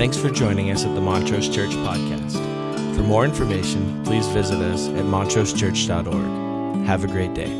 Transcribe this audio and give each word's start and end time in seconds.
Thanks 0.00 0.16
for 0.16 0.30
joining 0.30 0.70
us 0.70 0.86
at 0.86 0.94
the 0.94 1.00
Montrose 1.02 1.46
Church 1.50 1.72
Podcast. 1.72 2.32
For 2.96 3.02
more 3.02 3.22
information, 3.26 4.02
please 4.02 4.26
visit 4.28 4.56
us 4.56 4.88
at 4.88 5.04
montrosechurch.org. 5.04 6.86
Have 6.86 7.04
a 7.04 7.06
great 7.06 7.34
day. 7.34 7.50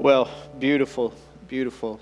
Well, 0.00 0.28
beautiful, 0.58 1.14
beautiful. 1.46 2.00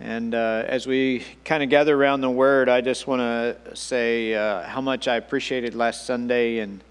And 0.00 0.34
uh, 0.34 0.64
as 0.66 0.86
we 0.86 1.24
kind 1.44 1.62
of 1.62 1.68
gather 1.68 1.94
around 1.94 2.22
the 2.22 2.30
Word, 2.30 2.70
I 2.70 2.80
just 2.80 3.06
want 3.06 3.20
to 3.20 3.76
say 3.76 4.32
uh, 4.32 4.62
how 4.62 4.80
much 4.80 5.08
I 5.08 5.16
appreciated 5.16 5.74
last 5.74 6.06
Sunday 6.06 6.60
and 6.60 6.82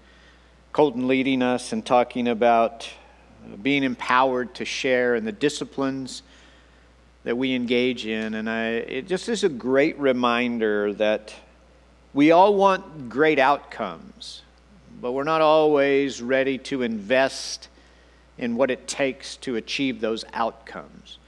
Colton 0.72 1.08
leading 1.08 1.42
us 1.42 1.72
and 1.72 1.84
talking 1.84 2.28
about 2.28 2.88
being 3.62 3.82
empowered 3.82 4.54
to 4.56 4.64
share 4.64 5.14
and 5.14 5.26
the 5.26 5.32
disciplines 5.32 6.22
that 7.24 7.36
we 7.36 7.54
engage 7.54 8.06
in. 8.06 8.34
And 8.34 8.48
I, 8.48 8.68
it 8.68 9.08
just 9.08 9.28
is 9.28 9.44
a 9.44 9.48
great 9.48 9.98
reminder 9.98 10.92
that 10.94 11.34
we 12.14 12.30
all 12.30 12.54
want 12.54 13.08
great 13.08 13.38
outcomes, 13.38 14.42
but 15.00 15.12
we're 15.12 15.24
not 15.24 15.40
always 15.40 16.22
ready 16.22 16.56
to 16.58 16.82
invest 16.82 17.68
in 18.38 18.56
what 18.56 18.70
it 18.70 18.86
takes 18.86 19.36
to 19.38 19.56
achieve 19.56 20.00
those 20.00 20.24
outcomes. 20.32 21.18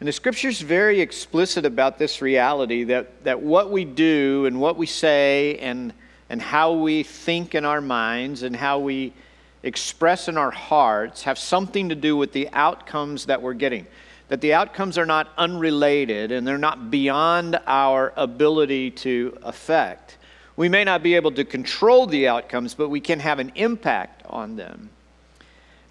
And 0.00 0.08
the 0.08 0.12
scripture 0.12 0.48
is 0.48 0.60
very 0.60 1.00
explicit 1.00 1.64
about 1.64 1.98
this 1.98 2.20
reality 2.20 2.84
that, 2.84 3.22
that 3.22 3.40
what 3.40 3.70
we 3.70 3.84
do 3.84 4.46
and 4.46 4.60
what 4.60 4.76
we 4.76 4.86
say 4.86 5.58
and, 5.58 5.92
and 6.28 6.42
how 6.42 6.72
we 6.72 7.04
think 7.04 7.54
in 7.54 7.64
our 7.64 7.80
minds 7.80 8.42
and 8.42 8.56
how 8.56 8.80
we 8.80 9.12
express 9.62 10.28
in 10.28 10.36
our 10.36 10.50
hearts 10.50 11.22
have 11.22 11.38
something 11.38 11.88
to 11.88 11.94
do 11.94 12.16
with 12.16 12.32
the 12.32 12.48
outcomes 12.52 13.26
that 13.26 13.42
we're 13.42 13.54
getting. 13.54 13.86
That 14.28 14.40
the 14.40 14.54
outcomes 14.54 14.98
are 14.98 15.06
not 15.06 15.28
unrelated 15.36 16.32
and 16.32 16.46
they're 16.46 16.58
not 16.58 16.90
beyond 16.90 17.58
our 17.66 18.12
ability 18.16 18.92
to 18.92 19.36
affect. 19.42 20.16
We 20.56 20.68
may 20.68 20.84
not 20.84 21.02
be 21.02 21.14
able 21.14 21.32
to 21.32 21.44
control 21.44 22.06
the 22.06 22.28
outcomes, 22.28 22.74
but 22.74 22.88
we 22.88 23.00
can 23.00 23.20
have 23.20 23.38
an 23.38 23.52
impact 23.54 24.22
on 24.28 24.56
them. 24.56 24.90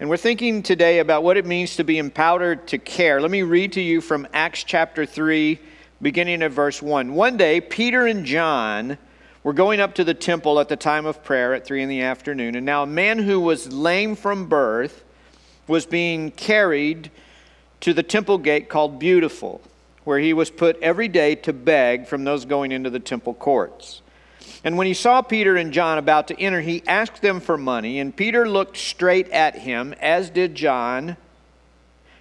And 0.00 0.08
we're 0.08 0.16
thinking 0.16 0.62
today 0.62 0.98
about 0.98 1.22
what 1.22 1.36
it 1.36 1.46
means 1.46 1.76
to 1.76 1.84
be 1.84 1.98
empowered 1.98 2.66
to 2.68 2.78
care. 2.78 3.20
Let 3.20 3.30
me 3.30 3.42
read 3.42 3.72
to 3.74 3.80
you 3.80 4.00
from 4.00 4.26
Acts 4.32 4.64
chapter 4.64 5.06
3, 5.06 5.60
beginning 6.00 6.42
at 6.42 6.50
verse 6.50 6.82
1. 6.82 7.14
One 7.14 7.36
day, 7.36 7.60
Peter 7.60 8.06
and 8.06 8.24
John 8.24 8.98
were 9.42 9.52
going 9.52 9.80
up 9.80 9.94
to 9.94 10.04
the 10.04 10.14
temple 10.14 10.60
at 10.60 10.68
the 10.68 10.76
time 10.76 11.06
of 11.06 11.24
prayer 11.24 11.54
at 11.54 11.64
3 11.64 11.82
in 11.82 11.88
the 11.88 12.02
afternoon. 12.02 12.54
And 12.54 12.64
now 12.64 12.82
a 12.82 12.86
man 12.86 13.18
who 13.18 13.40
was 13.40 13.72
lame 13.72 14.14
from 14.14 14.46
birth 14.48 15.04
was 15.66 15.86
being 15.86 16.30
carried 16.30 17.10
to 17.80 17.92
the 17.92 18.02
temple 18.02 18.38
gate 18.38 18.68
called 18.68 18.98
Beautiful, 18.98 19.60
where 20.04 20.18
he 20.18 20.32
was 20.32 20.50
put 20.50 20.80
every 20.80 21.08
day 21.08 21.34
to 21.36 21.52
beg 21.52 22.06
from 22.06 22.24
those 22.24 22.44
going 22.44 22.72
into 22.72 22.90
the 22.90 23.00
temple 23.00 23.34
courts. 23.34 24.02
And 24.64 24.78
when 24.78 24.86
he 24.86 24.94
saw 24.94 25.22
Peter 25.22 25.56
and 25.56 25.72
John 25.72 25.98
about 25.98 26.28
to 26.28 26.40
enter, 26.40 26.60
he 26.60 26.82
asked 26.86 27.22
them 27.22 27.40
for 27.40 27.56
money, 27.56 27.98
and 27.98 28.14
Peter 28.14 28.48
looked 28.48 28.76
straight 28.76 29.28
at 29.30 29.56
him, 29.56 29.94
as 30.00 30.30
did 30.30 30.54
John. 30.54 31.16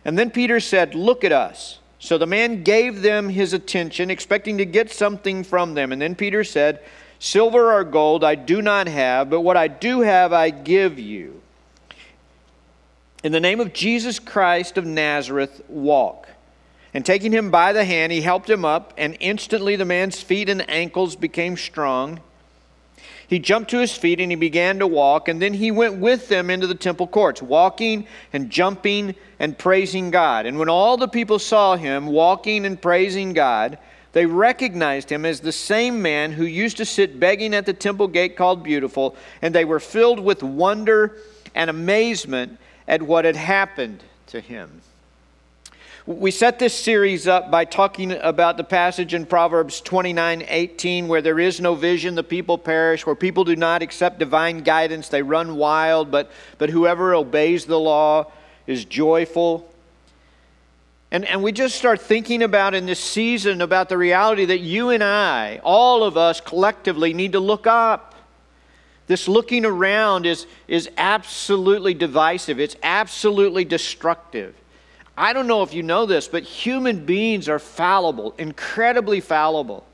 And 0.03 0.17
then 0.17 0.31
Peter 0.31 0.59
said, 0.59 0.95
Look 0.95 1.23
at 1.23 1.31
us. 1.31 1.79
So 1.99 2.17
the 2.17 2.25
man 2.25 2.63
gave 2.63 3.03
them 3.03 3.29
his 3.29 3.53
attention, 3.53 4.09
expecting 4.09 4.57
to 4.57 4.65
get 4.65 4.89
something 4.89 5.43
from 5.43 5.75
them. 5.75 5.91
And 5.91 6.01
then 6.01 6.15
Peter 6.15 6.43
said, 6.43 6.81
Silver 7.23 7.71
or 7.71 7.83
gold 7.83 8.23
I 8.23 8.33
do 8.33 8.63
not 8.63 8.87
have, 8.87 9.29
but 9.29 9.41
what 9.41 9.55
I 9.55 9.67
do 9.67 10.01
have 10.01 10.33
I 10.33 10.49
give 10.49 10.97
you. 10.97 11.39
In 13.23 13.31
the 13.31 13.39
name 13.39 13.59
of 13.59 13.73
Jesus 13.73 14.17
Christ 14.17 14.75
of 14.75 14.87
Nazareth, 14.87 15.61
walk. 15.67 16.27
And 16.95 17.05
taking 17.05 17.31
him 17.31 17.51
by 17.51 17.73
the 17.73 17.85
hand, 17.85 18.11
he 18.11 18.21
helped 18.21 18.49
him 18.49 18.65
up, 18.65 18.91
and 18.97 19.15
instantly 19.19 19.75
the 19.75 19.85
man's 19.85 20.19
feet 20.19 20.49
and 20.49 20.67
ankles 20.67 21.15
became 21.15 21.57
strong. 21.57 22.21
He 23.27 23.37
jumped 23.37 23.69
to 23.69 23.79
his 23.79 23.95
feet 23.95 24.19
and 24.19 24.31
he 24.31 24.35
began 24.35 24.79
to 24.79 24.87
walk, 24.87 25.27
and 25.27 25.39
then 25.39 25.53
he 25.53 25.69
went 25.69 25.97
with 25.97 26.27
them 26.27 26.49
into 26.49 26.65
the 26.65 26.73
temple 26.73 27.05
courts, 27.05 27.39
walking 27.39 28.07
and 28.33 28.49
jumping 28.49 29.13
and 29.37 29.55
praising 29.55 30.09
God. 30.09 30.47
And 30.47 30.57
when 30.57 30.69
all 30.69 30.97
the 30.97 31.07
people 31.07 31.37
saw 31.37 31.75
him 31.75 32.07
walking 32.07 32.65
and 32.65 32.81
praising 32.81 33.33
God, 33.33 33.77
they 34.13 34.25
recognized 34.25 35.09
him 35.09 35.25
as 35.25 35.39
the 35.39 35.51
same 35.51 36.01
man 36.01 36.33
who 36.33 36.43
used 36.43 36.77
to 36.77 36.85
sit 36.85 37.19
begging 37.19 37.53
at 37.53 37.65
the 37.65 37.73
temple 37.73 38.07
gate 38.07 38.35
called 38.35 38.63
Beautiful, 38.63 39.15
and 39.41 39.55
they 39.55 39.65
were 39.65 39.79
filled 39.79 40.19
with 40.19 40.43
wonder 40.43 41.15
and 41.55 41.69
amazement 41.69 42.57
at 42.87 43.01
what 43.01 43.25
had 43.25 43.35
happened 43.35 44.03
to 44.27 44.41
him. 44.41 44.81
We 46.07 46.31
set 46.31 46.57
this 46.57 46.73
series 46.73 47.27
up 47.27 47.51
by 47.51 47.63
talking 47.65 48.11
about 48.11 48.57
the 48.57 48.63
passage 48.63 49.13
in 49.13 49.27
Proverbs 49.27 49.79
29 49.81 50.43
18, 50.47 51.07
where 51.07 51.21
there 51.21 51.39
is 51.39 51.61
no 51.61 51.75
vision, 51.75 52.15
the 52.15 52.23
people 52.23 52.57
perish, 52.57 53.05
where 53.05 53.15
people 53.15 53.43
do 53.43 53.55
not 53.55 53.83
accept 53.83 54.17
divine 54.17 54.61
guidance, 54.61 55.09
they 55.09 55.21
run 55.21 55.57
wild, 55.57 56.09
but, 56.09 56.31
but 56.57 56.71
whoever 56.71 57.13
obeys 57.13 57.65
the 57.65 57.79
law 57.79 58.31
is 58.65 58.83
joyful. 58.83 59.70
And, 61.11 61.25
and 61.25 61.43
we 61.43 61.51
just 61.51 61.75
start 61.75 61.99
thinking 61.99 62.41
about 62.41 62.73
in 62.73 62.85
this 62.85 62.99
season 62.99 63.61
about 63.61 63.89
the 63.89 63.97
reality 63.97 64.45
that 64.45 64.59
you 64.59 64.91
and 64.91 65.03
I, 65.03 65.59
all 65.61 66.05
of 66.05 66.15
us 66.15 66.39
collectively, 66.39 67.13
need 67.13 67.33
to 67.33 67.39
look 67.39 67.67
up. 67.67 68.15
This 69.07 69.27
looking 69.27 69.65
around 69.65 70.25
is, 70.25 70.47
is 70.69 70.89
absolutely 70.97 71.93
divisive, 71.93 72.61
it's 72.61 72.77
absolutely 72.81 73.65
destructive. 73.65 74.55
I 75.17 75.33
don't 75.33 75.47
know 75.47 75.63
if 75.63 75.73
you 75.73 75.83
know 75.83 76.05
this, 76.05 76.29
but 76.29 76.43
human 76.43 77.05
beings 77.05 77.49
are 77.49 77.59
fallible, 77.59 78.33
incredibly 78.37 79.19
fallible. 79.19 79.85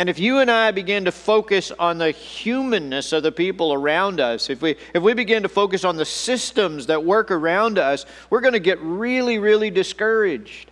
And 0.00 0.08
if 0.08 0.18
you 0.18 0.38
and 0.38 0.50
I 0.50 0.70
begin 0.70 1.04
to 1.04 1.12
focus 1.12 1.70
on 1.78 1.98
the 1.98 2.10
humanness 2.10 3.12
of 3.12 3.22
the 3.22 3.30
people 3.30 3.74
around 3.74 4.18
us, 4.18 4.48
if 4.48 4.62
we, 4.62 4.76
if 4.94 5.02
we 5.02 5.12
begin 5.12 5.42
to 5.42 5.48
focus 5.50 5.84
on 5.84 5.98
the 5.98 6.06
systems 6.06 6.86
that 6.86 7.04
work 7.04 7.30
around 7.30 7.78
us, 7.78 8.06
we're 8.30 8.40
going 8.40 8.54
to 8.54 8.60
get 8.60 8.80
really, 8.80 9.38
really 9.38 9.68
discouraged. 9.68 10.70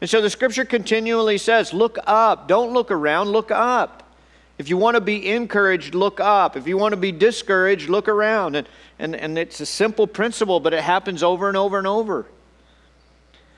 And 0.00 0.08
so 0.08 0.22
the 0.22 0.30
scripture 0.30 0.64
continually 0.64 1.36
says, 1.36 1.74
Look 1.74 1.98
up. 2.06 2.48
Don't 2.48 2.72
look 2.72 2.90
around, 2.90 3.28
look 3.28 3.50
up. 3.50 4.14
If 4.56 4.70
you 4.70 4.78
want 4.78 4.94
to 4.94 5.02
be 5.02 5.30
encouraged, 5.30 5.94
look 5.94 6.18
up. 6.18 6.56
If 6.56 6.66
you 6.66 6.78
want 6.78 6.92
to 6.94 6.96
be 6.96 7.12
discouraged, 7.12 7.90
look 7.90 8.08
around. 8.08 8.56
And, 8.56 8.66
and, 8.98 9.14
and 9.14 9.36
it's 9.36 9.60
a 9.60 9.66
simple 9.66 10.06
principle, 10.06 10.58
but 10.58 10.72
it 10.72 10.82
happens 10.82 11.22
over 11.22 11.48
and 11.48 11.56
over 11.58 11.76
and 11.76 11.86
over. 11.86 12.24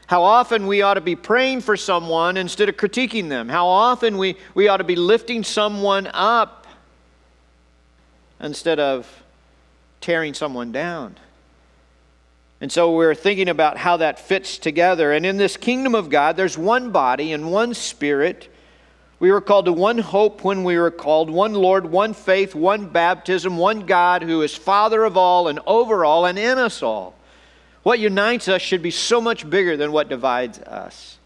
How 0.06 0.22
often 0.22 0.66
we 0.66 0.82
ought 0.82 0.94
to 0.94 1.00
be 1.00 1.16
praying 1.16 1.62
for 1.62 1.76
someone 1.76 2.37
instead 2.37 2.69
of 2.69 2.76
critiquing 2.76 3.28
them. 3.28 3.48
How 3.48 3.66
often 3.66 4.19
we, 4.19 4.37
we 4.54 4.69
ought 4.69 4.78
to 4.78 4.84
be 4.84 4.97
lifting 4.97 5.44
someone 5.44 6.09
up 6.12 6.66
instead 8.41 8.78
of 8.78 9.22
tearing 10.00 10.34
someone 10.34 10.72
down. 10.72 11.16
And 12.60 12.70
so 12.70 12.94
we're 12.94 13.15
thinking 13.15 13.48
about 13.48 13.76
how 13.78 13.97
that 13.98 14.19
fits 14.19 14.59
together. 14.59 15.12
And 15.12 15.25
in 15.25 15.37
this 15.38 15.56
kingdom 15.56 15.94
of 15.94 16.10
God, 16.10 16.36
there's 16.36 16.56
one 16.56 16.91
body 16.91 17.32
and 17.32 17.50
one 17.50 17.75
spirit. 17.75 18.48
We 19.19 19.32
were 19.32 19.41
called 19.41 19.65
to 19.66 19.72
one 19.72 19.98
hope 19.98 20.44
when 20.44 20.65
we 20.65 20.78
were 20.78 20.91
called, 20.91 21.31
one 21.31 21.54
Lord, 21.54 21.86
one 21.86 22.12
faith, 22.12 22.54
one 22.54 22.88
baptism, 22.88 23.56
one 23.56 23.86
God 23.86 24.22
who 24.22 24.42
is 24.42 24.54
Father 24.54 25.04
of 25.04 25.16
all 25.16 25.48
and 25.48 25.60
over 25.66 26.04
all 26.04 26.26
and 26.26 26.38
in 26.38 26.59
us 26.59 26.82
all. 26.82 27.15
What 27.84 28.00
unites 28.00 28.49
us 28.49 28.62
should 28.62 28.83
be 28.83 28.91
so 28.91 29.21
much 29.21 29.49
bigger 29.49 29.77
than 29.77 29.93
what 29.93 30.09
divides 30.09 30.59
us. 30.59 31.19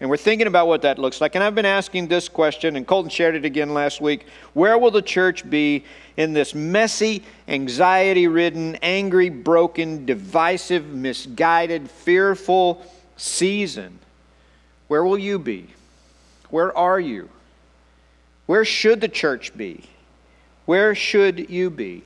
And 0.00 0.10
we're 0.10 0.18
thinking 0.18 0.46
about 0.46 0.66
what 0.66 0.82
that 0.82 0.98
looks 0.98 1.20
like. 1.20 1.34
And 1.34 1.42
I've 1.42 1.54
been 1.54 1.64
asking 1.64 2.08
this 2.08 2.28
question, 2.28 2.76
and 2.76 2.86
Colton 2.86 3.08
shared 3.08 3.36
it 3.36 3.46
again 3.46 3.72
last 3.72 4.02
week. 4.02 4.26
Where 4.52 4.76
will 4.76 4.90
the 4.90 5.00
church 5.00 5.48
be 5.48 5.84
in 6.18 6.34
this 6.34 6.54
messy, 6.54 7.22
anxiety 7.48 8.28
ridden, 8.28 8.76
angry, 8.82 9.30
broken, 9.30 10.04
divisive, 10.04 10.86
misguided, 10.88 11.90
fearful 11.90 12.84
season? 13.16 13.98
Where 14.88 15.04
will 15.04 15.18
you 15.18 15.38
be? 15.38 15.68
Where 16.50 16.76
are 16.76 17.00
you? 17.00 17.30
Where 18.44 18.66
should 18.66 19.00
the 19.00 19.08
church 19.08 19.56
be? 19.56 19.84
Where 20.66 20.94
should 20.94 21.48
you 21.48 21.70
be? 21.70 22.02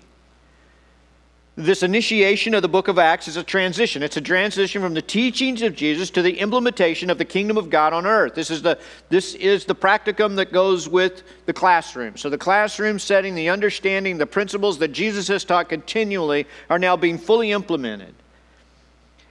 This 1.59 1.83
initiation 1.83 2.55
of 2.55 2.63
the 2.63 2.69
book 2.69 2.87
of 2.87 3.01
Acts 3.01 3.27
is 3.27 3.37
a 3.37 3.43
transition. 3.43 4.05
It's 4.05 4.17
a 4.17 4.21
transition 4.21 4.81
from 4.81 4.95
the 4.95 5.03
teachings 5.03 5.61
of 5.63 5.75
Jesus 5.75 6.09
to 6.11 6.23
the 6.23 6.39
implementation 6.39 7.11
of 7.11 7.19
the 7.19 7.25
kingdom 7.25 7.57
of 7.57 7.69
God 7.69 7.93
on 7.93 8.07
earth. 8.07 8.37
This 8.37 8.49
is 8.49 8.63
the, 8.63 8.79
this 9.09 9.35
is 9.35 9.65
the 9.65 9.75
practicum 9.75 10.37
that 10.37 10.53
goes 10.53 10.89
with 10.89 11.25
the 11.47 11.53
classroom. 11.53 12.17
So, 12.17 12.31
the 12.31 12.39
classroom 12.39 13.01
setting, 13.01 13.35
the 13.35 13.49
understanding, 13.49 14.19
the 14.19 14.25
principles 14.27 14.79
that 14.79 14.93
Jesus 14.93 15.27
has 15.27 15.43
taught 15.43 15.69
continually 15.69 16.47
are 16.71 16.79
now 16.79 16.97
being 16.97 17.19
fully 17.19 17.51
implemented. 17.51 18.15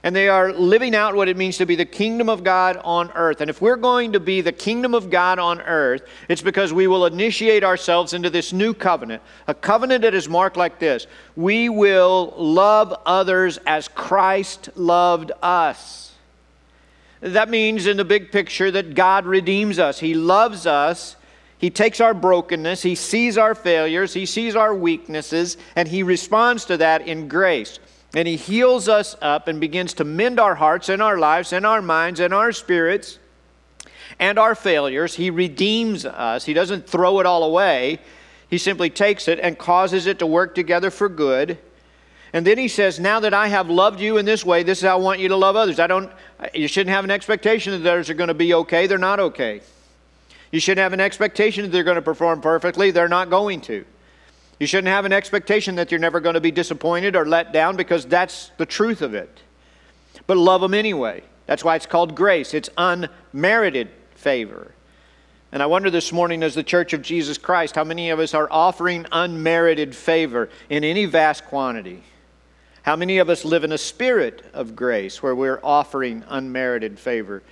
And 0.08 0.16
they 0.16 0.30
are 0.30 0.54
living 0.54 0.94
out 0.94 1.14
what 1.14 1.28
it 1.28 1.36
means 1.36 1.58
to 1.58 1.66
be 1.66 1.76
the 1.76 1.84
kingdom 1.84 2.30
of 2.30 2.42
God 2.42 2.78
on 2.82 3.10
earth. 3.10 3.42
And 3.42 3.50
if 3.50 3.60
we're 3.60 3.76
going 3.76 4.12
to 4.12 4.20
be 4.20 4.40
the 4.40 4.52
kingdom 4.52 4.94
of 4.94 5.10
God 5.10 5.38
on 5.38 5.60
earth, 5.60 6.00
it's 6.30 6.40
because 6.40 6.72
we 6.72 6.86
will 6.86 7.04
initiate 7.04 7.62
ourselves 7.62 8.14
into 8.14 8.30
this 8.30 8.50
new 8.50 8.72
covenant, 8.72 9.22
a 9.48 9.52
covenant 9.52 10.00
that 10.00 10.14
is 10.14 10.26
marked 10.26 10.56
like 10.56 10.78
this 10.78 11.06
We 11.36 11.68
will 11.68 12.32
love 12.38 12.98
others 13.04 13.58
as 13.66 13.86
Christ 13.88 14.70
loved 14.76 15.30
us. 15.42 16.14
That 17.20 17.50
means, 17.50 17.86
in 17.86 17.98
the 17.98 18.04
big 18.06 18.32
picture, 18.32 18.70
that 18.70 18.94
God 18.94 19.26
redeems 19.26 19.78
us. 19.78 19.98
He 19.98 20.14
loves 20.14 20.64
us. 20.66 21.16
He 21.58 21.68
takes 21.68 22.00
our 22.00 22.14
brokenness, 22.14 22.80
He 22.80 22.94
sees 22.94 23.36
our 23.36 23.54
failures, 23.54 24.14
He 24.14 24.24
sees 24.24 24.56
our 24.56 24.74
weaknesses, 24.74 25.58
and 25.76 25.86
He 25.86 26.02
responds 26.02 26.64
to 26.64 26.78
that 26.78 27.06
in 27.06 27.28
grace. 27.28 27.78
And 28.14 28.26
He 28.26 28.36
heals 28.36 28.88
us 28.88 29.16
up 29.20 29.48
and 29.48 29.60
begins 29.60 29.94
to 29.94 30.04
mend 30.04 30.40
our 30.40 30.54
hearts 30.54 30.88
and 30.88 31.02
our 31.02 31.18
lives 31.18 31.52
and 31.52 31.66
our 31.66 31.82
minds 31.82 32.20
and 32.20 32.32
our 32.32 32.52
spirits 32.52 33.18
and 34.18 34.38
our 34.38 34.54
failures. 34.54 35.14
He 35.14 35.30
redeems 35.30 36.04
us. 36.04 36.44
He 36.44 36.54
doesn't 36.54 36.88
throw 36.88 37.20
it 37.20 37.26
all 37.26 37.44
away, 37.44 37.98
He 38.48 38.58
simply 38.58 38.90
takes 38.90 39.28
it 39.28 39.38
and 39.40 39.58
causes 39.58 40.06
it 40.06 40.18
to 40.20 40.26
work 40.26 40.54
together 40.54 40.90
for 40.90 41.08
good. 41.08 41.58
And 42.32 42.46
then 42.46 42.58
he 42.58 42.68
says, 42.68 43.00
Now 43.00 43.20
that 43.20 43.32
I 43.32 43.48
have 43.48 43.70
loved 43.70 44.00
you 44.00 44.18
in 44.18 44.26
this 44.26 44.44
way, 44.44 44.62
this 44.62 44.78
is 44.78 44.84
how 44.84 44.98
I 44.98 45.00
want 45.00 45.20
you 45.20 45.28
to 45.28 45.36
love 45.36 45.56
others. 45.56 45.80
I 45.80 45.86
don't, 45.86 46.12
you 46.52 46.68
shouldn't 46.68 46.94
have 46.94 47.04
an 47.04 47.10
expectation 47.10 47.72
that 47.72 47.90
others 47.90 48.10
are 48.10 48.14
going 48.14 48.28
to 48.28 48.34
be 48.34 48.54
okay. 48.54 48.86
They're 48.86 48.98
not 48.98 49.20
okay. 49.20 49.62
You 50.52 50.60
shouldn't 50.60 50.82
have 50.82 50.92
an 50.92 51.00
expectation 51.00 51.62
that 51.62 51.70
they're 51.70 51.84
going 51.84 51.96
to 51.96 52.02
perform 52.02 52.40
perfectly. 52.40 52.90
They're 52.90 53.08
not 53.08 53.30
going 53.30 53.60
to. 53.62 53.84
You 54.58 54.66
shouldn't 54.66 54.88
have 54.88 55.04
an 55.04 55.12
expectation 55.12 55.76
that 55.76 55.92
you're 55.92 56.00
never 56.00 56.20
going 56.20 56.34
to 56.34 56.40
be 56.40 56.50
disappointed 56.50 57.14
or 57.14 57.26
let 57.26 57.52
down 57.52 57.76
because 57.76 58.04
that's 58.06 58.50
the 58.56 58.66
truth 58.66 59.02
of 59.02 59.14
it. 59.14 59.40
But 60.26 60.36
love 60.36 60.60
them 60.60 60.74
anyway. 60.74 61.22
That's 61.46 61.64
why 61.64 61.76
it's 61.76 61.86
called 61.86 62.14
grace. 62.14 62.54
It's 62.54 62.68
unmerited 62.76 63.90
favor. 64.14 64.72
And 65.52 65.62
I 65.62 65.66
wonder 65.66 65.90
this 65.90 66.12
morning, 66.12 66.42
as 66.42 66.54
the 66.54 66.62
Church 66.62 66.92
of 66.92 67.00
Jesus 67.00 67.38
Christ, 67.38 67.76
how 67.76 67.84
many 67.84 68.10
of 68.10 68.18
us 68.18 68.34
are 68.34 68.48
offering 68.50 69.06
unmerited 69.12 69.94
favor 69.94 70.50
in 70.68 70.84
any 70.84 71.06
vast 71.06 71.46
quantity? 71.46 72.02
How 72.82 72.96
many 72.96 73.18
of 73.18 73.30
us 73.30 73.44
live 73.44 73.64
in 73.64 73.72
a 73.72 73.78
spirit 73.78 74.44
of 74.52 74.76
grace 74.76 75.22
where 75.22 75.34
we're 75.34 75.60
offering 75.62 76.24
unmerited 76.28 76.98
favor 76.98 77.42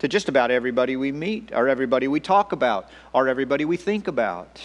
to 0.00 0.08
just 0.08 0.28
about 0.28 0.50
everybody 0.50 0.96
we 0.96 1.12
meet, 1.12 1.52
or 1.52 1.68
everybody 1.68 2.08
we 2.08 2.20
talk 2.20 2.52
about, 2.52 2.90
or 3.12 3.28
everybody 3.28 3.64
we 3.64 3.76
think 3.76 4.08
about? 4.08 4.60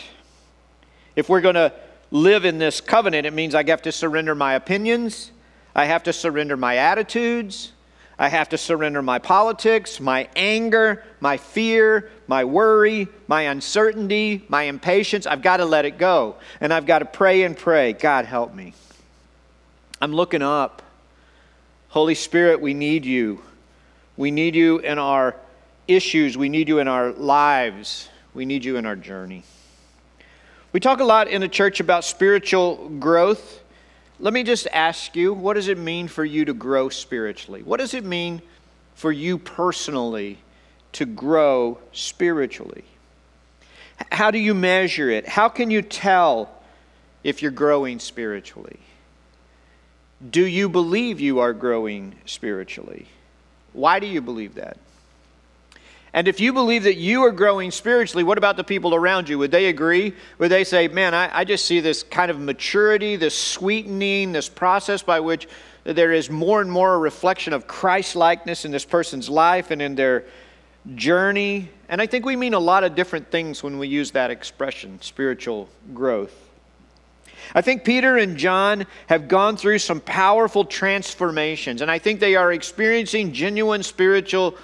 If 1.15 1.29
we're 1.29 1.41
going 1.41 1.55
to 1.55 1.73
live 2.11 2.45
in 2.45 2.57
this 2.57 2.81
covenant, 2.81 3.25
it 3.25 3.33
means 3.33 3.55
I 3.55 3.63
have 3.67 3.81
to 3.83 3.91
surrender 3.91 4.35
my 4.35 4.53
opinions, 4.53 5.31
I 5.75 5.85
have 5.85 6.03
to 6.03 6.13
surrender 6.13 6.57
my 6.57 6.77
attitudes, 6.77 7.71
I 8.17 8.27
have 8.27 8.49
to 8.49 8.57
surrender 8.57 9.01
my 9.01 9.17
politics, 9.17 10.01
my 10.01 10.27
anger, 10.35 11.05
my 11.21 11.37
fear, 11.37 12.09
my 12.27 12.43
worry, 12.43 13.07
my 13.27 13.43
uncertainty, 13.43 14.43
my 14.49 14.63
impatience. 14.63 15.25
I've 15.25 15.41
got 15.41 15.57
to 15.57 15.65
let 15.65 15.85
it 15.85 15.97
go. 15.97 16.35
And 16.59 16.73
I've 16.73 16.85
got 16.85 16.99
to 16.99 17.05
pray 17.05 17.43
and 17.43 17.57
pray 17.57 17.93
God, 17.93 18.25
help 18.25 18.53
me. 18.53 18.73
I'm 20.01 20.13
looking 20.13 20.41
up. 20.41 20.81
Holy 21.87 22.13
Spirit, 22.13 22.59
we 22.59 22.73
need 22.73 23.05
you. 23.05 23.41
We 24.17 24.31
need 24.31 24.53
you 24.53 24.79
in 24.79 24.99
our 24.99 25.37
issues, 25.87 26.37
we 26.37 26.49
need 26.49 26.67
you 26.67 26.79
in 26.79 26.89
our 26.89 27.13
lives, 27.13 28.09
we 28.33 28.45
need 28.45 28.65
you 28.65 28.75
in 28.75 28.85
our 28.85 28.97
journey. 28.97 29.43
We 30.71 30.79
talk 30.79 30.99
a 30.99 31.03
lot 31.03 31.27
in 31.27 31.41
the 31.41 31.47
church 31.47 31.79
about 31.79 32.03
spiritual 32.03 32.89
growth. 32.99 33.63
Let 34.19 34.33
me 34.33 34.43
just 34.43 34.67
ask 34.71 35.15
you 35.15 35.33
what 35.33 35.55
does 35.55 35.67
it 35.67 35.79
mean 35.79 36.07
for 36.07 36.23
you 36.23 36.45
to 36.45 36.53
grow 36.53 36.89
spiritually? 36.89 37.63
What 37.63 37.79
does 37.79 37.95
it 37.95 38.05
mean 38.05 38.43
for 38.93 39.11
you 39.11 39.39
personally 39.39 40.37
to 40.91 41.05
grow 41.05 41.79
spiritually? 41.91 42.83
How 44.11 44.29
do 44.29 44.37
you 44.37 44.53
measure 44.53 45.09
it? 45.09 45.27
How 45.27 45.49
can 45.49 45.71
you 45.71 45.81
tell 45.81 46.51
if 47.23 47.41
you're 47.41 47.51
growing 47.51 47.97
spiritually? 47.97 48.79
Do 50.29 50.45
you 50.45 50.69
believe 50.69 51.19
you 51.19 51.39
are 51.39 51.53
growing 51.53 52.13
spiritually? 52.25 53.07
Why 53.73 53.99
do 53.99 54.05
you 54.05 54.21
believe 54.21 54.55
that? 54.55 54.77
And 56.13 56.27
if 56.27 56.39
you 56.39 56.53
believe 56.53 56.83
that 56.83 56.97
you 56.97 57.23
are 57.23 57.31
growing 57.31 57.69
spiritually, 57.69 58.23
what 58.23 58.37
about 58.37 58.57
the 58.57 58.63
people 58.63 58.95
around 58.95 59.29
you? 59.29 59.37
Would 59.39 59.51
they 59.51 59.67
agree? 59.67 60.13
Would 60.39 60.49
they 60.49 60.63
say, 60.63 60.87
man, 60.87 61.13
I, 61.13 61.39
I 61.39 61.43
just 61.43 61.65
see 61.65 61.79
this 61.79 62.01
kind 62.03 62.31
of 62.31 62.39
maturity, 62.39 63.15
this 63.15 63.37
sweetening, 63.37 64.31
this 64.31 64.49
process 64.49 65.03
by 65.03 65.19
which 65.19 65.47
there 65.83 66.11
is 66.11 66.29
more 66.29 66.61
and 66.61 66.71
more 66.71 66.95
a 66.95 66.97
reflection 66.97 67.53
of 67.53 67.67
Christ 67.67 68.15
likeness 68.15 68.65
in 68.65 68.71
this 68.71 68.85
person's 68.85 69.29
life 69.29 69.69
and 69.69 69.81
in 69.81 69.95
their 69.95 70.25
journey? 70.95 71.69
And 71.89 72.01
I 72.01 72.07
think 72.07 72.25
we 72.25 72.35
mean 72.35 72.53
a 72.53 72.59
lot 72.59 72.83
of 72.83 72.95
different 72.95 73.29
things 73.29 73.61
when 73.61 73.77
we 73.77 73.87
use 73.87 74.11
that 74.11 74.31
expression, 74.31 74.99
spiritual 75.01 75.69
growth. 75.93 76.33
I 77.53 77.61
think 77.61 77.83
Peter 77.83 78.17
and 78.17 78.37
John 78.37 78.85
have 79.07 79.27
gone 79.27 79.57
through 79.57 79.79
some 79.79 80.01
powerful 80.01 80.65
transformations, 80.65 81.81
and 81.81 81.89
I 81.89 81.97
think 81.97 82.19
they 82.19 82.35
are 82.35 82.51
experiencing 82.51 83.31
genuine 83.31 83.81
spiritual 83.81 84.55